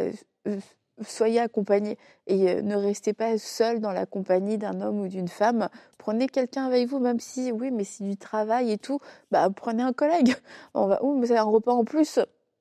soyez 1.00 1.40
accompagnés 1.40 1.98
et 2.26 2.62
ne 2.62 2.76
restez 2.76 3.12
pas 3.12 3.38
seul 3.38 3.80
dans 3.80 3.92
la 3.92 4.06
compagnie 4.06 4.58
d'un 4.58 4.80
homme 4.80 5.00
ou 5.00 5.08
d'une 5.08 5.28
femme. 5.28 5.68
Prenez 6.02 6.26
quelqu'un 6.26 6.64
avec 6.64 6.88
vous, 6.88 6.98
même 6.98 7.20
si, 7.20 7.52
oui, 7.52 7.70
mais 7.70 7.84
si 7.84 8.02
du 8.02 8.16
travail 8.16 8.72
et 8.72 8.78
tout, 8.78 8.98
bah, 9.30 9.48
prenez 9.54 9.84
un 9.84 9.92
collègue. 9.92 10.34
On 10.74 10.88
va, 10.88 11.00
mais 11.16 11.28
c'est 11.28 11.36
un 11.36 11.44
repas 11.44 11.70
en 11.70 11.84
plus 11.84 12.18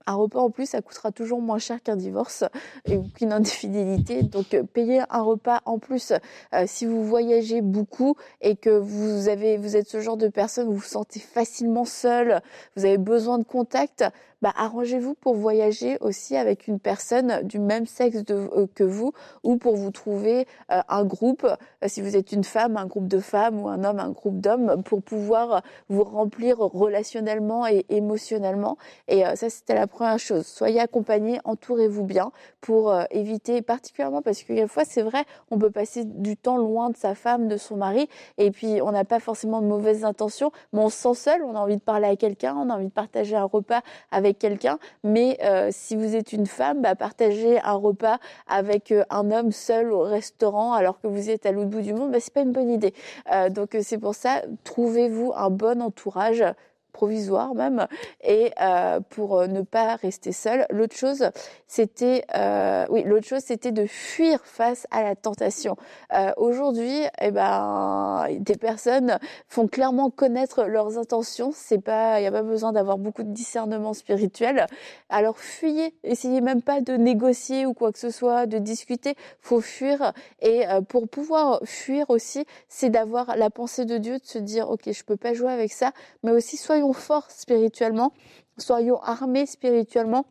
un 0.08 0.16
repas 0.16 0.40
en 0.40 0.50
plus, 0.50 0.66
ça 0.66 0.82
coûtera 0.82 1.12
toujours 1.12 1.42
moins 1.42 1.60
cher 1.60 1.82
qu'un 1.82 1.96
divorce 1.96 2.44
ou 2.90 3.04
qu'une 3.16 3.34
infidélité. 3.34 4.24
Donc, 4.24 4.54
euh, 4.54 4.64
payez 4.64 5.02
un 5.10 5.22
repas 5.22 5.62
en 5.66 5.80
plus. 5.80 6.14
Euh, 6.54 6.64
si 6.66 6.86
vous 6.86 7.04
voyagez 7.06 7.62
beaucoup 7.62 8.16
et 8.42 8.56
que 8.56 8.72
vous 8.72 9.30
êtes 9.30 9.88
ce 9.88 10.02
genre 10.02 10.18
de 10.18 10.28
personne 10.28 10.68
vous 10.68 10.78
vous 10.78 10.82
sentez 10.82 11.20
facilement 11.20 11.86
seul, 11.86 12.42
vous 12.76 12.86
avez 12.86 12.98
besoin 12.98 13.38
de 13.38 13.44
contact, 13.44 14.04
bah, 14.42 14.54
arrangez-vous 14.56 15.14
pour 15.14 15.36
voyager 15.36 15.98
aussi 16.02 16.36
avec 16.36 16.68
une 16.68 16.80
personne 16.80 17.42
du 17.44 17.60
même 17.60 17.86
sexe 17.86 18.24
euh, 18.32 18.68
que 18.74 18.84
vous 18.84 19.14
ou 19.44 19.58
pour 19.58 19.76
vous 19.76 19.92
trouver 19.92 20.48
euh, 20.72 20.82
un 20.90 21.06
groupe, 21.06 21.44
euh, 21.46 21.88
si 21.88 22.02
vous 22.02 22.16
êtes 22.16 22.32
une 22.32 22.44
femme, 22.44 22.78
un 22.78 22.88
groupe 22.88 23.08
de 23.08 23.20
femmes 23.20 23.62
ou 23.62 23.68
un 23.68 23.84
homme, 23.84 24.00
un 24.00 24.10
groupe 24.10 24.40
d'hommes, 24.40 24.82
pour 24.84 25.02
pouvoir 25.04 25.62
vous 25.90 26.04
remplir 26.04 26.58
relationnellement 26.58 27.68
et 27.68 27.86
émotionnellement. 27.90 28.78
Et 29.08 29.24
ça, 29.36 29.50
c'était 29.50 29.76
la 29.76 29.88
première 29.88 30.20
chose. 30.20 30.46
Soyez 30.46 30.80
accompagnés, 30.80 31.40
entourez-vous 31.44 32.04
bien 32.04 32.32
pour 32.62 32.94
éviter, 33.12 33.62
particulièrement 33.62 34.22
parce 34.22 34.44
que 34.44 34.68
fois, 34.68 34.84
c'est 34.86 35.02
vrai, 35.02 35.24
on 35.50 35.58
peut 35.58 35.70
passer 35.70 36.04
du 36.06 36.38
temps 36.38 36.58
loin 36.58 36.90
de 36.90 36.98
sa 36.98 37.16
femme, 37.16 37.48
de 37.48 37.58
son 37.58 37.78
mari, 37.78 38.08
et 38.38 38.52
puis 38.52 38.82
on 38.82 38.92
n'a 38.92 39.06
pas 39.06 39.20
forcément 39.20 39.62
de 39.62 39.68
mauvaises 39.68 40.04
intentions, 40.04 40.52
mais 40.74 40.80
on 40.80 40.90
se 40.90 40.98
sent 40.98 41.16
seul, 41.16 41.44
on 41.44 41.56
a 41.56 41.60
envie 41.60 41.78
de 41.78 41.82
parler 41.82 42.08
à 42.08 42.16
quelqu'un, 42.16 42.56
on 42.56 42.70
a 42.70 42.76
envie 42.76 42.88
de 42.88 42.92
partager 42.92 43.36
un 43.36 43.46
repas 43.46 43.82
avec 44.12 44.31
quelqu'un, 44.40 44.80
mais 45.04 45.38
euh, 45.44 45.70
si 45.72 45.96
vous 45.96 46.16
êtes 46.16 46.34
une 46.34 46.46
femme, 46.46 46.82
bah, 46.82 46.96
partagez 46.96 47.60
un 47.62 47.74
repas 47.74 48.18
avec 48.48 48.92
euh, 48.92 49.04
un 49.10 49.32
homme 49.32 49.52
seul 49.52 49.92
au 49.92 50.02
restaurant 50.02 50.74
alors 50.74 51.00
que 51.00 51.08
vous 51.08 51.30
êtes 51.30 51.46
à 51.46 51.52
l'autre 51.52 51.70
bout 51.70 51.82
du 51.82 51.94
monde, 51.94 52.12
bah, 52.12 52.20
c'est 52.20 52.34
pas 52.34 52.42
une 52.42 52.52
bonne 52.52 52.70
idée. 52.70 52.94
Euh, 53.32 53.50
donc 53.50 53.78
c'est 53.82 53.98
pour 53.98 54.16
ça, 54.16 54.42
trouvez-vous 54.64 55.34
un 55.36 55.50
bon 55.50 55.82
entourage 55.82 56.44
provisoire 56.92 57.56
même, 57.56 57.88
et 58.24 58.52
euh, 58.62 59.00
pour 59.10 59.40
euh, 59.40 59.48
ne 59.48 59.62
pas 59.62 59.96
rester 59.96 60.32
seul. 60.32 60.66
L'autre 60.70 60.96
chose, 60.96 61.30
c'était, 61.68 62.26
euh, 62.36 62.86
oui, 62.90 63.04
l'autre 63.04 63.28
chose, 63.28 63.42
c'était 63.46 63.72
de 63.72 63.86
fuir 63.86 64.40
face 64.44 64.88
à 64.92 65.04
la 65.04 65.16
tentation. 65.16 65.76
Aujourd'hui, 66.38 67.04
eh 67.22 67.32
ben, 67.32 68.28
des 68.40 68.56
personnes 68.56 69.18
font 69.48 69.68
clairement 69.68 70.10
connaître 70.10 70.64
leurs 70.64 70.98
intentions. 70.98 71.52
C'est 71.54 71.80
pas, 71.80 72.20
il 72.20 72.24
n'y 72.24 72.28
a 72.28 72.32
pas 72.32 72.44
besoin 72.44 72.74
d'avoir 72.74 72.98
beaucoup 72.98 73.24
de 73.24 73.32
discernement 73.32 73.94
spirituel. 73.94 74.66
Alors 75.10 75.38
fuyez, 75.38 75.94
essayez 76.04 76.42
même 76.42 76.62
pas 76.62 76.82
de 76.82 76.94
négocier 76.94 77.66
ou 77.66 77.74
quoi 77.74 77.92
que 77.92 78.00
ce 78.00 78.10
soit, 78.10 78.46
de 78.46 78.58
discuter. 78.58 79.16
Faut 79.42 79.62
fuir. 79.62 80.14
Et 80.42 80.66
pour 80.90 81.08
pouvoir 81.08 81.62
fuir 81.64 82.10
aussi, 82.10 82.46
c'est 82.68 82.90
d'avoir 82.90 83.38
la 83.38 83.50
pensée 83.50 83.86
de 83.86 83.98
Dieu, 83.98 84.18
de 84.20 84.26
se 84.26 84.38
dire, 84.38 84.70
ok, 84.70 84.92
je 84.92 85.04
peux 85.04 85.18
pas 85.18 85.34
jouer 85.34 85.52
avec 85.52 85.72
ça, 85.72 85.92
mais 86.24 86.32
aussi 86.32 86.58
soyez 86.58 86.81
soyons 86.82 86.94
forts 86.94 87.30
spirituellement, 87.30 88.12
soyons 88.58 89.00
armés 89.04 89.46
spirituellement 89.46 90.26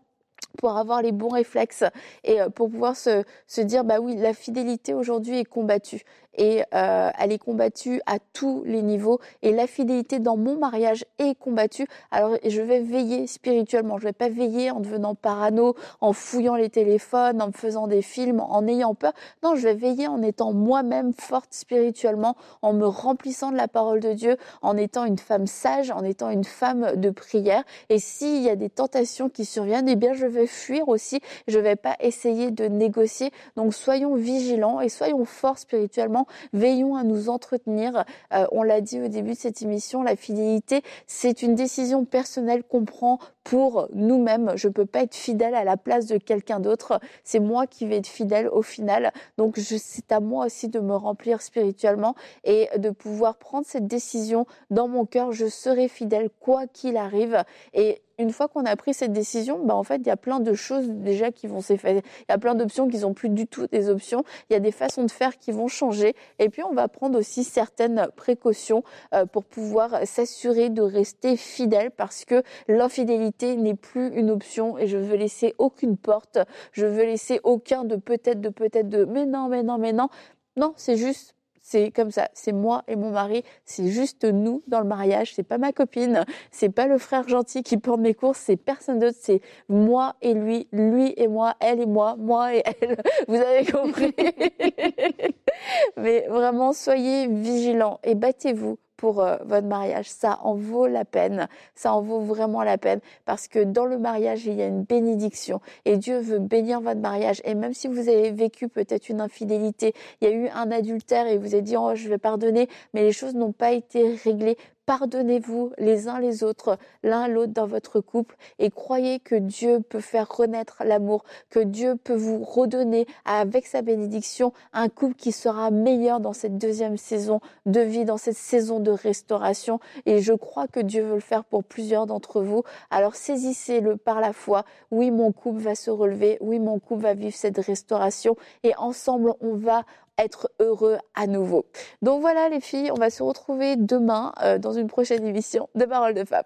pour 0.59 0.77
avoir 0.77 1.01
les 1.01 1.13
bons 1.13 1.29
réflexes 1.29 1.85
et 2.25 2.41
euh, 2.41 2.49
pour 2.49 2.69
pouvoir 2.69 2.97
se, 2.97 3.23
se 3.47 3.61
dire 3.61 3.85
bah 3.85 4.01
oui 4.01 4.17
la 4.17 4.35
fidélité 4.35 4.93
aujourd'hui 4.95 5.39
est 5.39 5.45
combattue 5.45 6.03
et 6.37 6.63
euh, 6.75 7.11
elle 7.19 7.33
est 7.33 7.39
combattue 7.39 8.01
à 8.07 8.19
tous 8.33 8.63
les 8.65 8.83
niveaux 8.83 9.21
et 9.43 9.53
la 9.53 9.67
fidélité 9.67 10.19
dans 10.19 10.37
mon 10.37 10.57
mariage 10.57 11.05
est 11.19 11.39
combattue. 11.39 11.87
Alors 12.11 12.37
je 12.47 12.61
vais 12.61 12.81
veiller 12.81 13.27
spirituellement, 13.27 13.99
je 13.99 14.05
vais 14.05 14.13
pas 14.13 14.29
veiller 14.29 14.71
en 14.71 14.81
devenant 14.81 15.15
parano, 15.15 15.75
en 16.01 16.13
fouillant 16.13 16.55
les 16.55 16.71
téléphones, 16.71 17.43
en 17.43 17.49
me 17.49 17.53
faisant 17.53 17.87
des 17.87 18.03
films, 18.03 18.41
en 18.41 18.67
ayant 18.67 18.95
peur. 18.95 19.13
Non, 19.43 19.55
je 19.55 19.63
vais 19.63 19.75
veiller 19.75 20.09
en 20.09 20.23
étant 20.23 20.53
moi-même 20.53 21.13
forte 21.13 21.53
spirituellement, 21.53 22.37
en 22.63 22.73
me 22.73 22.87
remplissant 22.87 23.51
de 23.51 23.57
la 23.57 23.69
parole 23.69 24.01
de 24.01 24.13
Dieu, 24.13 24.37
en 24.63 24.77
étant 24.77 25.05
une 25.05 25.19
femme 25.19 25.47
sage, 25.47 25.91
en 25.91 26.05
étant 26.05 26.31
une 26.31 26.45
femme 26.45 26.97
de 26.97 27.11
prière. 27.11 27.65
Et 27.89 27.99
s'il 27.99 28.43
y 28.43 28.51
a 28.51 28.57
des 28.57 28.71
tentations 28.71 29.29
qui 29.29 29.45
surviennent, 29.45 29.89
eh 29.89 29.97
bien 29.97 30.13
je 30.13 30.27
vais 30.27 30.47
fuir 30.47 30.89
aussi. 30.89 31.21
Je 31.49 31.59
vais 31.59 31.77
pas 31.77 31.97
essayer 32.01 32.51
de 32.51 32.65
négocier. 32.65 33.31
Donc 33.57 33.75
soyons 33.75 34.15
vigilants 34.15 34.81
et 34.81 34.89
soyons 34.89 35.25
forts 35.25 35.59
spirituellement 35.59 36.20
veillons 36.53 36.97
à 36.97 37.05
nous 37.05 37.29
entretenir. 37.29 38.05
Euh, 38.33 38.47
on 38.53 38.63
l'a 38.63 38.81
dit 38.81 39.01
au 39.01 39.09
début 39.09 39.33
de 39.33 39.39
cette 39.39 39.63
émission, 39.63 40.03
la 40.03 40.17
fidélité, 40.17 40.83
c'est 41.07 41.43
une 41.43 41.55
décision 41.55 42.05
personnelle 42.05 42.63
qu'on 42.63 42.85
prend 42.85 43.19
pour 43.45 43.89
nous-mêmes. 43.95 44.53
Je 44.55 44.69
peux 44.69 44.87
pas 44.87 45.03
être 45.03 45.15
fidèle 45.15 45.55
à 45.55 45.65
la 45.65 45.77
place 45.77 46.07
de 46.07 46.19
quelqu'un 46.19 46.61
d'autre. 46.61 47.01
C'est 47.25 47.41
moi 47.41 47.67
qui 47.67 47.87
vais 47.87 47.97
être 47.97 48.07
fidèle 48.07 48.49
au 48.49 48.63
final. 48.63 49.13
Donc 49.39 49.57
c'est 49.59 50.13
à 50.13 50.21
moi 50.21 50.47
aussi 50.47 50.69
de 50.69 50.81
me 50.81 50.95
remplir 50.95 51.43
spirituellement 51.43 52.15
et 52.45 52.69
de 52.77 52.91
pouvoir 52.91 53.37
prendre 53.37 53.67
cette 53.67 53.87
décision 53.87 54.47
dans 54.71 54.89
mon 54.89 55.07
cœur. 55.07 55.33
Je 55.33 55.47
serai 55.47 55.89
fidèle 55.89 56.31
quoi 56.41 56.67
qu'il 56.67 56.97
arrive. 56.97 57.43
Et 57.73 58.03
une 58.21 58.33
fois 58.33 58.49
qu'on 58.49 58.67
a 58.67 58.77
pris 58.77 58.93
cette 58.93 59.13
décision, 59.13 59.65
bah 59.65 59.75
en 59.75 59.83
fait, 59.83 59.97
il 59.97 60.07
y 60.07 60.11
a 60.11 60.17
plein 60.17 60.41
de 60.41 60.53
choses 60.53 60.89
déjà 60.89 61.33
qui 61.33 61.47
vont 61.47 61.61
s'effacer. 61.61 62.03
Il 62.21 62.31
y 62.31 62.33
a 62.33 62.39
plein 62.39 62.55
d'options 62.55 62.87
qui 62.89 62.99
sont 62.99 63.15
plus 63.15 63.31
du 63.31 63.47
tout 63.47 63.67
des 63.67 63.89
options. 63.89 64.25
Il 64.49 64.53
y 64.53 64.57
a 64.57 64.61
des 64.61 64.73
façons 64.73 65.05
de 65.05 65.11
faire 65.11 65.39
qui 65.39 65.53
vont 65.53 65.69
changer. 65.69 66.15
Et 66.39 66.51
puis, 66.51 66.63
on 66.63 66.75
va 66.75 66.89
prendre 66.89 67.19
aussi 67.19 67.45
certaines 67.45 68.09
précautions 68.17 68.85
euh, 69.15 69.25
pour 69.25 69.45
pouvoir 69.45 70.07
s'assurer 70.07 70.69
de 70.69 70.83
rester 70.83 71.37
fidèle 71.37 71.91
parce 71.91 72.25
que 72.25 72.43
l'infidélité 72.69 73.57
n'est 73.57 73.75
plus 73.75 74.09
une 74.15 74.31
option 74.31 74.77
et 74.79 74.87
je 74.87 74.99
veux 74.99 75.17
laisser 75.17 75.55
aucune 75.59 75.97
porte. 75.97 76.39
Je 76.73 76.85
veux 76.85 77.05
laisser 77.05 77.41
aucun 77.43 77.85
de 77.85 77.97
peut-être, 77.97 78.41
de 78.41 78.51
peut-être, 78.51 78.89
de 78.89 79.05
mais 79.05 79.25
non, 79.25 79.49
mais 79.49 79.63
non, 79.63 79.79
mais 79.79 79.93
non. 79.93 80.09
Non, 80.57 80.75
c'est 80.77 80.97
juste 80.97 81.35
c'est 81.63 81.91
comme 81.91 82.11
ça, 82.11 82.29
c'est 82.35 82.53
moi 82.53 82.83
et 82.89 82.97
mon 82.97 83.11
mari, 83.11 83.45
c'est 83.65 83.89
juste 83.89 84.25
nous 84.25 84.63
dans 84.67 84.81
le 84.81 84.87
mariage, 84.87 85.35
c'est 85.35 85.43
pas 85.43 85.59
ma 85.59 85.73
copine, 85.73 86.25
c'est 86.51 86.71
pas 86.71 86.87
le 86.87 86.99
frère 86.99 87.29
gentil 87.29 87.63
qui 87.63 87.77
porte 87.77 88.01
mes 88.01 88.15
courses, 88.15 88.39
c'est 88.39 88.57
personne 88.57 88.99
d'autre, 88.99 89.19
c'est 89.21 89.41
moi 89.69 90.17
et 90.23 90.35
lui, 90.35 90.69
lui 90.73 91.13
et 91.17 91.29
moi, 91.29 91.55
elle 91.61 91.81
et 91.81 91.87
moi, 91.87 92.17
moi 92.19 92.55
et 92.55 92.63
elle. 92.81 92.97
Vous 93.29 93.37
avez 93.37 93.65
compris. 93.67 94.15
Mais 95.97 96.27
vraiment, 96.29 96.73
soyez 96.73 97.27
vigilants 97.29 98.01
et 98.05 98.15
battez-vous 98.15 98.79
pour 99.01 99.23
euh, 99.23 99.39
votre 99.47 99.67
mariage. 99.67 100.11
Ça 100.11 100.39
en 100.43 100.55
vaut 100.55 100.87
la 100.87 101.07
peine. 101.07 101.49
Ça 101.75 101.95
en 101.95 102.03
vaut 102.03 102.21
vraiment 102.21 102.63
la 102.63 102.77
peine 102.77 103.01
parce 103.25 103.49
que 103.49 103.65
dans 103.65 103.87
le 103.87 103.99
mariage, 103.99 104.45
il 104.45 104.55
y 104.55 104.63
a 104.63 104.67
une 104.67 104.83
bénédiction 104.83 105.61
et 105.87 105.97
Dieu 105.97 106.19
veut 106.19 106.39
bénir 106.39 106.83
votre 106.83 107.01
mariage. 107.01 107.41
Et 107.45 107.55
même 107.55 107.73
si 107.73 107.89
vous 107.89 108.11
avez 108.11 108.31
vécu 108.31 108.69
peut-être 108.69 109.09
une 109.09 109.23
infidélité, 109.23 109.95
il 110.21 110.29
y 110.29 110.31
a 110.31 110.35
eu 110.35 110.49
un 110.49 110.71
adultère 110.71 111.27
et 111.27 111.39
vous 111.39 111.55
avez 111.55 111.63
dit, 111.63 111.79
oh, 111.79 111.95
je 111.95 112.11
vais 112.11 112.19
pardonner, 112.19 112.69
mais 112.93 113.03
les 113.03 113.13
choses 113.13 113.35
n'ont 113.35 113.53
pas 113.53 113.73
été 113.73 114.17
réglées 114.23 114.59
Pardonnez-vous 114.87 115.73
les 115.79 116.09
uns 116.09 116.19
les 116.19 116.43
autres, 116.43 116.79
l'un 117.03 117.29
l'autre 117.29 117.53
dans 117.53 117.67
votre 117.67 118.01
couple 118.01 118.37
et 118.59 118.71
croyez 118.71 119.21
que 119.21 119.35
Dieu 119.35 119.81
peut 119.81 120.01
faire 120.01 120.29
renaître 120.29 120.83
l'amour, 120.85 121.25
que 121.49 121.61
Dieu 121.61 121.97
peut 121.97 122.15
vous 122.15 122.43
redonner 122.43 123.07
avec 123.25 123.67
sa 123.67 123.83
bénédiction 123.83 124.53
un 124.73 124.89
couple 124.89 125.15
qui 125.15 125.33
sera 125.33 125.71
meilleur 125.71 126.21
dans 126.21 126.33
cette 126.33 126.59
deuxième 126.59 126.97
saison 126.97 127.41
de 127.67 127.81
vie, 127.81 128.05
dans 128.05 128.17
cette 128.17 128.37
saison 128.37 128.81
de 128.81 128.91
restauration. 128.91 129.81
Et 130.07 130.21
je 130.21 130.33
crois 130.33 130.67
que 130.67 130.81
Dieu 130.81 131.05
veut 131.05 131.15
le 131.15 131.21
faire 131.21 131.45
pour 131.45 131.63
plusieurs 131.63 132.07
d'entre 132.07 132.43
vous. 132.43 132.65
Alors 132.91 133.15
saisissez-le 133.15 133.97
par 133.97 134.21
la 134.21 134.33
foi. 134.33 134.65
Oui, 134.91 135.11
mon 135.11 135.33
couple 135.33 135.61
va 135.61 135.75
se 135.75 135.91
relever. 135.91 136.39
Oui, 136.41 136.59
mon 136.59 136.79
couple 136.79 137.03
va 137.03 137.15
vivre 137.15 137.37
cette 137.37 137.59
restauration. 137.59 138.37
Et 138.63 138.75
ensemble, 138.77 139.35
on 139.41 139.55
va 139.55 139.85
être 140.23 140.51
heureux 140.61 140.99
à 141.15 141.27
nouveau. 141.27 141.67
Donc 142.03 142.21
voilà 142.21 142.49
les 142.49 142.61
filles, 142.61 142.91
on 142.91 142.99
va 142.99 143.11
se 143.11 143.23
retrouver 143.23 143.77
demain 143.77 144.33
euh, 144.43 144.59
dans 144.59 144.73
une 144.73 144.87
prochaine 144.87 145.27
émission 145.27 145.69
de 145.75 145.85
Paroles 145.85 146.15
de 146.15 146.25
Femmes. 146.25 146.45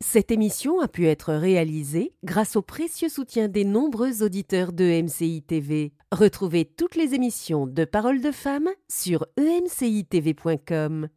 Cette 0.00 0.30
émission 0.30 0.78
a 0.80 0.86
pu 0.86 1.08
être 1.08 1.34
réalisée 1.34 2.14
grâce 2.22 2.54
au 2.54 2.62
précieux 2.62 3.08
soutien 3.08 3.48
des 3.48 3.64
nombreux 3.64 4.22
auditeurs 4.22 4.72
de 4.72 5.02
MCI 5.02 5.42
TV. 5.42 5.92
Retrouvez 6.12 6.64
toutes 6.64 6.94
les 6.94 7.14
émissions 7.14 7.66
de 7.66 7.84
Paroles 7.84 8.20
de 8.20 8.30
femmes 8.30 8.70
sur 8.88 9.26
emcitv.com. 9.38 11.08